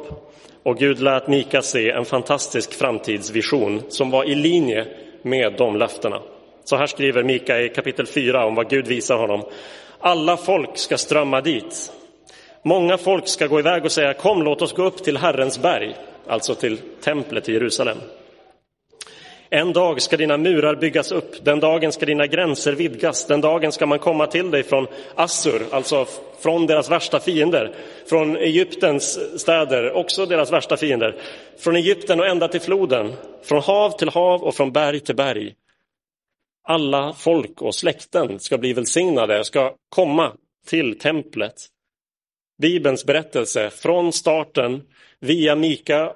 Och 0.62 0.78
Gud 0.78 1.00
lät 1.00 1.28
Mika 1.28 1.62
se 1.62 1.90
en 1.90 2.04
fantastisk 2.04 2.74
framtidsvision 2.74 3.82
som 3.88 4.10
var 4.10 4.24
i 4.24 4.34
linje 4.34 4.86
med 5.22 5.54
de 5.58 5.76
löftena. 5.76 6.22
Så 6.64 6.76
här 6.76 6.86
skriver 6.86 7.22
Mika 7.22 7.60
i 7.60 7.68
kapitel 7.68 8.06
4 8.06 8.46
om 8.46 8.54
vad 8.54 8.70
Gud 8.70 8.86
visar 8.86 9.16
honom. 9.16 9.42
Alla 9.98 10.36
folk 10.36 10.78
ska 10.78 10.98
strömma 10.98 11.40
dit. 11.40 11.92
Många 12.66 12.98
folk 12.98 13.28
ska 13.28 13.46
gå 13.46 13.58
iväg 13.58 13.84
och 13.84 13.92
säga 13.92 14.14
kom 14.14 14.42
låt 14.42 14.62
oss 14.62 14.72
gå 14.72 14.84
upp 14.84 15.04
till 15.04 15.16
Herrens 15.16 15.58
berg, 15.58 15.96
alltså 16.26 16.54
till 16.54 16.78
templet 17.00 17.48
i 17.48 17.52
Jerusalem. 17.52 17.98
En 19.50 19.72
dag 19.72 20.02
ska 20.02 20.16
dina 20.16 20.36
murar 20.36 20.74
byggas 20.74 21.12
upp, 21.12 21.44
den 21.44 21.60
dagen 21.60 21.92
ska 21.92 22.06
dina 22.06 22.26
gränser 22.26 22.72
vidgas, 22.72 23.26
den 23.26 23.40
dagen 23.40 23.72
ska 23.72 23.86
man 23.86 23.98
komma 23.98 24.26
till 24.26 24.50
dig 24.50 24.62
från 24.62 24.86
Assur, 25.14 25.62
alltså 25.70 26.06
från 26.40 26.66
deras 26.66 26.90
värsta 26.90 27.20
fiender, 27.20 27.74
från 28.06 28.36
Egyptens 28.36 29.18
städer, 29.40 29.92
också 29.92 30.26
deras 30.26 30.52
värsta 30.52 30.76
fiender, 30.76 31.16
från 31.58 31.76
Egypten 31.76 32.20
och 32.20 32.26
ända 32.26 32.48
till 32.48 32.60
floden, 32.60 33.12
från 33.42 33.62
hav 33.62 33.90
till 33.90 34.08
hav 34.08 34.42
och 34.42 34.54
från 34.54 34.72
berg 34.72 35.00
till 35.00 35.16
berg. 35.16 35.54
Alla 36.68 37.12
folk 37.12 37.62
och 37.62 37.74
släkten 37.74 38.38
ska 38.38 38.58
bli 38.58 38.72
välsignade, 38.72 39.44
ska 39.44 39.74
komma 39.88 40.32
till 40.66 40.98
templet. 40.98 41.54
Bibelns 42.58 43.04
berättelse 43.04 43.70
från 43.70 44.12
starten 44.12 44.82
via 45.20 45.54
Mika 45.54 46.12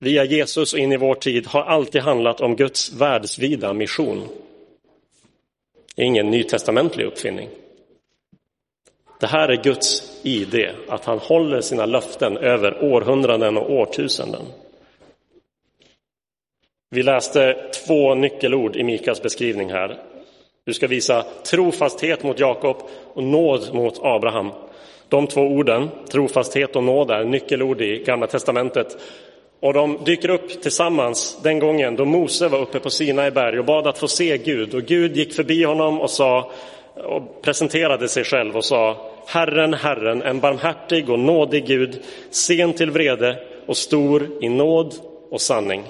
via 0.00 0.24
Jesus 0.24 0.72
och 0.72 0.78
in 0.78 0.92
i 0.92 0.96
vår 0.96 1.14
tid 1.14 1.46
har 1.46 1.62
alltid 1.62 2.02
handlat 2.02 2.40
om 2.40 2.56
Guds 2.56 2.92
världsvida 2.92 3.72
mission. 3.72 4.28
Det 5.96 6.02
är 6.02 6.06
ingen 6.06 6.30
nytestamentlig 6.30 7.04
uppfinning. 7.04 7.48
Det 9.20 9.26
här 9.26 9.48
är 9.48 9.62
Guds 9.62 10.20
ID, 10.22 10.70
att 10.88 11.04
han 11.04 11.18
håller 11.18 11.60
sina 11.60 11.86
löften 11.86 12.36
över 12.36 12.84
århundraden 12.84 13.56
och 13.56 13.72
årtusenden. 13.72 14.42
Vi 16.90 17.02
läste 17.02 17.70
två 17.86 18.14
nyckelord 18.14 18.76
i 18.76 18.84
Mikas 18.84 19.22
beskrivning 19.22 19.70
här. 19.70 20.02
Du 20.64 20.74
ska 20.74 20.86
visa 20.86 21.22
trofasthet 21.22 22.22
mot 22.22 22.38
Jakob 22.38 22.76
och 23.14 23.22
nåd 23.22 23.74
mot 23.74 23.98
Abraham. 24.02 24.50
De 25.08 25.26
två 25.26 25.40
orden, 25.40 25.88
trofasthet 26.10 26.76
och 26.76 26.84
nåd, 26.84 27.10
är 27.10 27.24
nyckelord 27.24 27.80
i 27.80 28.04
Gamla 28.06 28.26
testamentet 28.26 28.96
Och 29.60 29.72
de 29.72 29.98
dyker 30.04 30.30
upp 30.30 30.62
tillsammans 30.62 31.38
den 31.42 31.58
gången 31.58 31.96
då 31.96 32.04
Mose 32.04 32.48
var 32.48 32.58
uppe 32.58 32.80
på 32.80 32.90
Sinai 32.90 33.30
berg 33.30 33.58
och 33.58 33.64
bad 33.64 33.86
att 33.86 33.98
få 33.98 34.08
se 34.08 34.38
Gud. 34.38 34.74
Och 34.74 34.82
Gud 34.82 35.16
gick 35.16 35.34
förbi 35.34 35.64
honom 35.64 36.00
och, 36.00 36.10
sa, 36.10 36.50
och 36.94 37.42
presenterade 37.42 38.08
sig 38.08 38.24
själv 38.24 38.56
och 38.56 38.64
sa 38.64 39.10
Herren, 39.26 39.74
Herren, 39.74 40.22
en 40.22 40.40
barmhärtig 40.40 41.10
och 41.10 41.18
nådig 41.18 41.66
Gud, 41.66 42.02
sen 42.30 42.72
till 42.72 42.90
vrede 42.90 43.38
och 43.66 43.76
stor 43.76 44.28
i 44.40 44.48
nåd 44.48 44.94
och 45.30 45.40
sanning. 45.40 45.84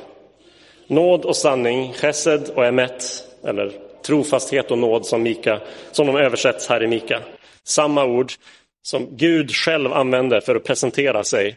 Nåd 0.86 1.24
och 1.24 1.36
sanning, 1.36 1.92
chesed 1.92 2.50
och 2.54 2.66
emet, 2.66 3.24
eller 3.44 3.72
trofasthet 4.06 4.70
och 4.70 4.78
nåd 4.78 5.06
som, 5.06 5.22
Mika, 5.22 5.60
som 5.92 6.06
de 6.06 6.16
översätts 6.16 6.68
här 6.68 6.82
i 6.82 6.86
Mika. 6.86 7.20
Samma 7.64 8.04
ord 8.04 8.32
som 8.82 9.16
Gud 9.16 9.50
själv 9.50 9.92
använde 9.92 10.40
för 10.40 10.56
att 10.56 10.64
presentera 10.64 11.24
sig 11.24 11.56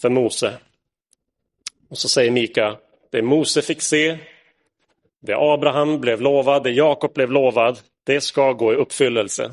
för 0.00 0.08
Mose. 0.08 0.58
Och 1.90 1.98
så 1.98 2.08
säger 2.08 2.30
Mika, 2.30 2.76
det 3.12 3.22
Mose 3.22 3.62
fick 3.62 3.82
se, 3.82 4.18
det 5.20 5.36
Abraham 5.36 6.00
blev 6.00 6.20
lovad, 6.20 6.62
det 6.62 6.70
Jakob 6.70 7.14
blev 7.14 7.30
lovad, 7.30 7.78
det 8.04 8.20
ska 8.20 8.52
gå 8.52 8.72
i 8.72 8.76
uppfyllelse. 8.76 9.52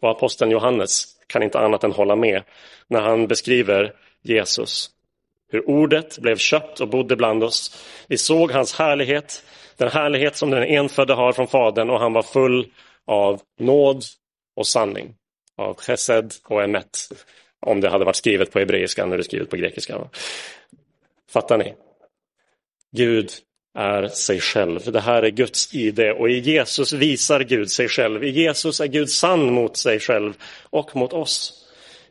Och 0.00 0.10
aposteln 0.10 0.50
Johannes 0.50 1.06
kan 1.26 1.42
inte 1.42 1.58
annat 1.58 1.84
än 1.84 1.92
hålla 1.92 2.16
med 2.16 2.42
när 2.88 3.00
han 3.00 3.26
beskriver 3.26 3.94
Jesus. 4.22 4.90
Hur 5.48 5.70
ordet 5.70 6.18
blev 6.18 6.36
kött 6.36 6.80
och 6.80 6.88
bodde 6.88 7.16
bland 7.16 7.44
oss. 7.44 7.84
Vi 8.08 8.18
såg 8.18 8.50
hans 8.52 8.74
härlighet, 8.74 9.44
den 9.76 9.88
härlighet 9.88 10.36
som 10.36 10.50
den 10.50 10.62
enfödde 10.62 11.14
har 11.14 11.32
från 11.32 11.48
Fadern 11.48 11.90
och 11.90 12.00
han 12.00 12.12
var 12.12 12.22
full 12.22 12.72
av 13.04 13.40
nåd 13.58 14.04
och 14.56 14.66
sanning. 14.66 15.14
Av 15.56 15.74
chesed 15.74 16.34
och 16.44 16.62
emet. 16.62 16.98
Om 17.60 17.80
det 17.80 17.90
hade 17.90 18.04
varit 18.04 18.16
skrivet 18.16 18.50
på 18.50 18.58
hebreiska 18.58 19.06
när 19.06 19.16
det 19.16 19.20
är 19.20 19.24
skrivet 19.24 19.50
på 19.50 19.56
grekiska. 19.56 20.08
Fattar 21.30 21.58
ni? 21.58 21.74
Gud 22.92 23.30
är 23.74 24.08
sig 24.08 24.40
själv. 24.40 24.92
Det 24.92 25.00
här 25.00 25.22
är 25.22 25.30
Guds 25.30 25.74
ide 25.74 26.12
och 26.12 26.30
i 26.30 26.38
Jesus 26.38 26.92
visar 26.92 27.40
Gud 27.40 27.70
sig 27.70 27.88
själv. 27.88 28.24
I 28.24 28.30
Jesus 28.30 28.80
är 28.80 28.86
Gud 28.86 29.10
sann 29.10 29.52
mot 29.52 29.76
sig 29.76 30.00
själv 30.00 30.34
och 30.70 30.96
mot 30.96 31.12
oss. 31.12 31.62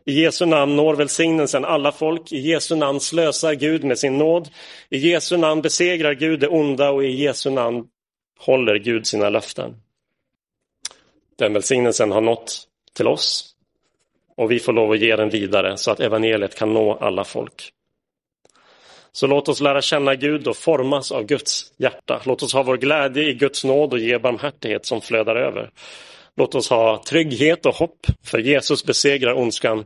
I 0.06 0.22
Jesu 0.22 0.46
namn 0.46 0.76
når 0.76 0.96
välsignelsen 0.96 1.66
alla 1.66 1.92
folk. 1.92 2.32
I 2.32 2.40
Jesu 2.40 2.76
namn 2.76 3.00
slösar 3.00 3.54
Gud 3.54 3.84
med 3.84 4.00
sin 4.00 4.18
nåd. 4.18 4.50
I 4.90 4.98
Jesu 4.98 5.38
namn 5.38 5.62
besegrar 5.62 6.14
Gud 6.14 6.40
det 6.40 6.48
onda 6.48 6.90
och 6.90 7.04
i 7.04 7.10
Jesu 7.10 7.50
namn 7.50 7.88
håller 8.40 8.76
Gud 8.76 9.08
sina 9.08 9.30
löften. 9.30 9.76
Den 11.38 11.54
välsignelsen 11.54 12.12
har 12.12 12.22
nått 12.22 12.68
till 12.96 13.08
oss 13.08 13.56
och 14.38 14.52
vi 14.52 14.60
får 14.60 14.74
lov 14.74 14.92
att 14.92 15.00
ge 15.00 15.16
den 15.16 15.30
vidare 15.30 15.78
så 15.78 15.92
att 15.92 16.00
evangeliet 16.00 16.56
kan 16.56 16.74
nå 16.74 16.96
alla 16.96 17.24
folk. 17.24 17.72
Så 19.12 19.28
låt 19.28 19.50
oss 19.50 19.62
lära 19.62 19.82
känna 19.82 20.16
Gud 20.16 20.48
och 20.48 20.58
formas 20.58 21.12
av 21.12 21.24
Guds 21.24 21.74
hjärta. 21.78 22.22
Låt 22.26 22.44
oss 22.44 22.54
ha 22.54 22.64
vår 22.64 22.78
glädje 22.78 23.24
i 23.24 23.34
Guds 23.34 23.64
nåd 23.64 23.94
och 23.94 24.00
ge 24.00 24.18
barmhärtighet 24.18 24.86
som 24.86 25.02
flödar 25.02 25.36
över. 25.36 25.72
Låt 26.36 26.56
oss 26.56 26.70
ha 26.70 27.04
trygghet 27.08 27.66
och 27.66 27.76
hopp, 27.76 28.08
för 28.24 28.40
Jesus 28.40 28.86
besegrar 28.86 29.34
ondskan. 29.34 29.86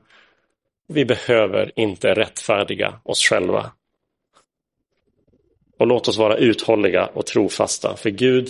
Vi 0.88 1.06
behöver 1.06 1.72
inte 1.76 2.14
rättfärdiga 2.14 3.00
oss 3.04 3.20
själva. 3.20 3.72
Och 5.80 5.88
låt 5.88 6.08
oss 6.08 6.18
vara 6.18 6.38
uthålliga 6.38 7.06
och 7.06 7.26
trofasta, 7.26 7.96
för 7.96 8.10
Gud 8.10 8.50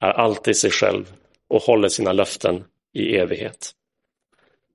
är 0.00 0.10
alltid 0.10 0.56
sig 0.56 0.70
själv 0.70 1.12
och 1.48 1.62
håller 1.62 1.88
sina 1.88 2.12
löften 2.12 2.64
i 2.94 3.16
evighet. 3.16 3.74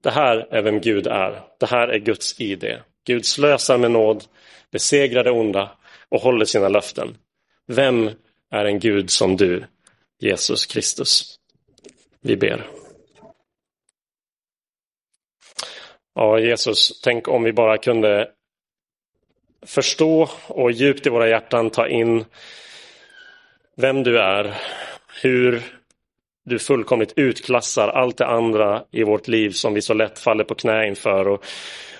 Det 0.05 0.11
här 0.11 0.47
är 0.51 0.61
vem 0.61 0.81
Gud 0.81 1.07
är. 1.07 1.41
Det 1.59 1.65
här 1.65 1.87
är 1.87 1.99
Guds 1.99 2.41
ID. 2.41 2.79
Gud 3.05 3.25
slösar 3.25 3.77
med 3.77 3.91
nåd, 3.91 4.23
besegrar 4.71 5.23
det 5.23 5.31
onda 5.31 5.77
och 6.09 6.21
håller 6.21 6.45
sina 6.45 6.69
löften. 6.69 7.17
Vem 7.67 8.11
är 8.51 8.65
en 8.65 8.79
Gud 8.79 9.09
som 9.09 9.37
du, 9.37 9.65
Jesus 10.19 10.65
Kristus? 10.65 11.39
Vi 12.21 12.37
ber. 12.37 12.67
Ja, 16.15 16.39
Jesus, 16.39 17.01
tänk 17.01 17.27
om 17.27 17.43
vi 17.43 17.53
bara 17.53 17.77
kunde 17.77 18.31
förstå 19.65 20.29
och 20.47 20.71
djupt 20.71 21.07
i 21.07 21.09
våra 21.09 21.29
hjärtan 21.29 21.69
ta 21.69 21.87
in 21.87 22.25
vem 23.75 24.03
du 24.03 24.19
är, 24.19 24.61
hur 25.21 25.63
du 26.45 26.59
fullkomligt 26.59 27.13
utklassar 27.15 27.87
allt 27.87 28.17
det 28.17 28.25
andra 28.25 28.83
i 28.91 29.03
vårt 29.03 29.27
liv 29.27 29.49
som 29.49 29.73
vi 29.73 29.81
så 29.81 29.93
lätt 29.93 30.19
faller 30.19 30.43
på 30.43 30.55
knä 30.55 30.87
inför 30.87 31.27
och, 31.27 31.43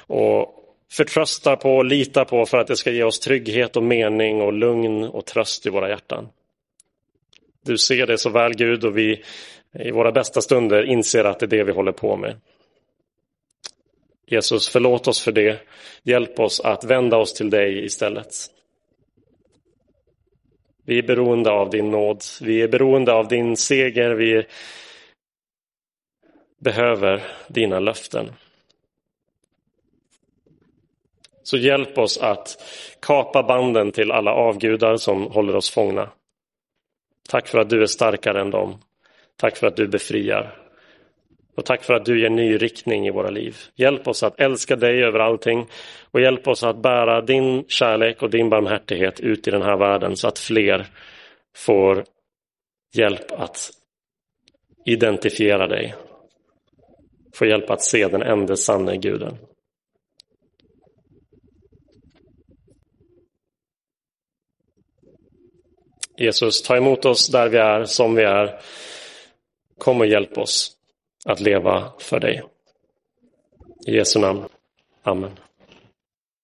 och 0.08 0.56
förtröstar 0.92 1.56
på 1.56 1.76
och 1.76 1.86
litar 1.86 2.26
på 2.26 2.46
för 2.46 2.58
att 2.58 2.68
det 2.68 2.76
ska 2.76 2.92
ge 2.92 3.04
oss 3.04 3.20
trygghet 3.20 3.78
och 3.78 3.84
mening 3.84 4.42
och 4.42 4.54
lugn 4.54 5.04
och 5.04 5.26
tröst 5.26 5.66
i 5.66 5.70
våra 5.70 5.90
hjärtan. 5.90 6.28
Du 7.66 7.78
ser 7.78 8.08
det 8.08 8.18
så 8.18 8.30
väl 8.30 8.54
Gud 8.54 8.86
och 8.86 8.98
vi 8.98 9.24
i 9.80 9.92
våra 9.92 10.12
bästa 10.12 10.42
stunder 10.42 10.84
inser 10.84 11.24
att 11.24 11.40
det 11.40 11.46
är 11.46 11.48
det 11.48 11.64
vi 11.64 11.72
håller 11.72 11.92
på 11.92 12.16
med. 12.16 12.36
Jesus, 14.28 14.70
förlåt 14.70 15.08
oss 15.08 15.22
för 15.22 15.32
det. 15.32 15.60
Hjälp 16.04 16.40
oss 16.40 16.60
att 16.60 16.84
vända 16.84 17.18
oss 17.18 17.34
till 17.34 17.50
dig 17.50 17.86
istället. 17.86 18.28
Vi 20.86 20.98
är 20.98 21.04
beroende 21.04 21.52
av 21.52 21.70
din 21.70 21.92
nåd. 21.92 22.24
Vi 22.42 22.62
är 22.62 22.68
beroende 22.68 23.14
av 23.14 23.28
din 23.28 23.58
seger. 23.58 24.12
Vi 24.12 24.46
behöver 26.58 27.24
dina 27.48 27.80
löften. 27.80 28.32
Så 31.44 31.58
hjälp 31.58 31.98
oss 31.98 32.18
att 32.18 32.64
kapa 33.00 33.44
banden 33.44 33.92
till 33.92 34.12
alla 34.12 34.32
avgudar 34.32 34.98
som 34.98 35.24
håller 35.32 35.56
oss 35.56 35.70
fångna. 35.70 36.10
Tack 37.30 37.48
för 37.48 37.60
att 37.60 37.70
du 37.70 37.82
är 37.82 37.88
starkare 37.88 38.42
än 38.42 38.52
dem. 38.52 38.78
Tack 39.36 39.58
för 39.58 39.68
att 39.68 39.76
du 39.76 39.88
befriar. 39.88 40.65
Och 41.56 41.66
tack 41.66 41.84
för 41.84 41.94
att 41.94 42.06
du 42.06 42.22
ger 42.22 42.30
ny 42.30 42.58
riktning 42.58 43.08
i 43.08 43.12
våra 43.12 43.30
liv. 43.30 43.58
Hjälp 43.76 44.08
oss 44.08 44.24
att 44.24 44.40
älska 44.40 44.76
dig 44.76 45.04
över 45.04 45.20
allting 45.20 45.68
och 46.12 46.22
hjälp 46.22 46.48
oss 46.48 46.64
att 46.64 46.82
bära 46.82 47.22
din 47.22 47.66
kärlek 47.68 48.24
och 48.24 48.30
din 48.30 48.50
barmhärtighet 48.50 49.20
ut 49.20 49.48
i 49.48 49.52
den 49.52 49.62
här 49.62 49.78
världen 49.78 50.16
så 50.16 50.28
att 50.28 50.40
fler 50.40 50.86
får 51.56 52.04
hjälp 52.96 53.32
att 53.32 53.70
identifiera 54.86 55.68
dig. 55.68 55.96
Får 57.34 57.48
hjälp 57.48 57.70
att 57.70 57.82
se 57.82 58.08
den 58.08 58.22
enda 58.22 58.56
sanne 58.56 58.98
guden. 58.98 59.38
Jesus, 66.18 66.62
ta 66.62 66.78
emot 66.78 67.06
oss 67.06 67.28
där 67.28 67.50
vi 67.50 67.58
är, 67.58 67.86
som 67.86 68.16
vi 68.16 68.24
är. 68.24 68.60
Kom 69.78 70.02
och 70.02 70.08
hjälp 70.08 70.38
oss 70.38 70.75
att 71.26 71.40
leva 71.40 71.92
för 72.00 72.20
dig. 72.20 72.44
I 73.88 73.96
Jesu 73.96 74.20
namn. 74.20 74.44
Amen. 75.04 75.32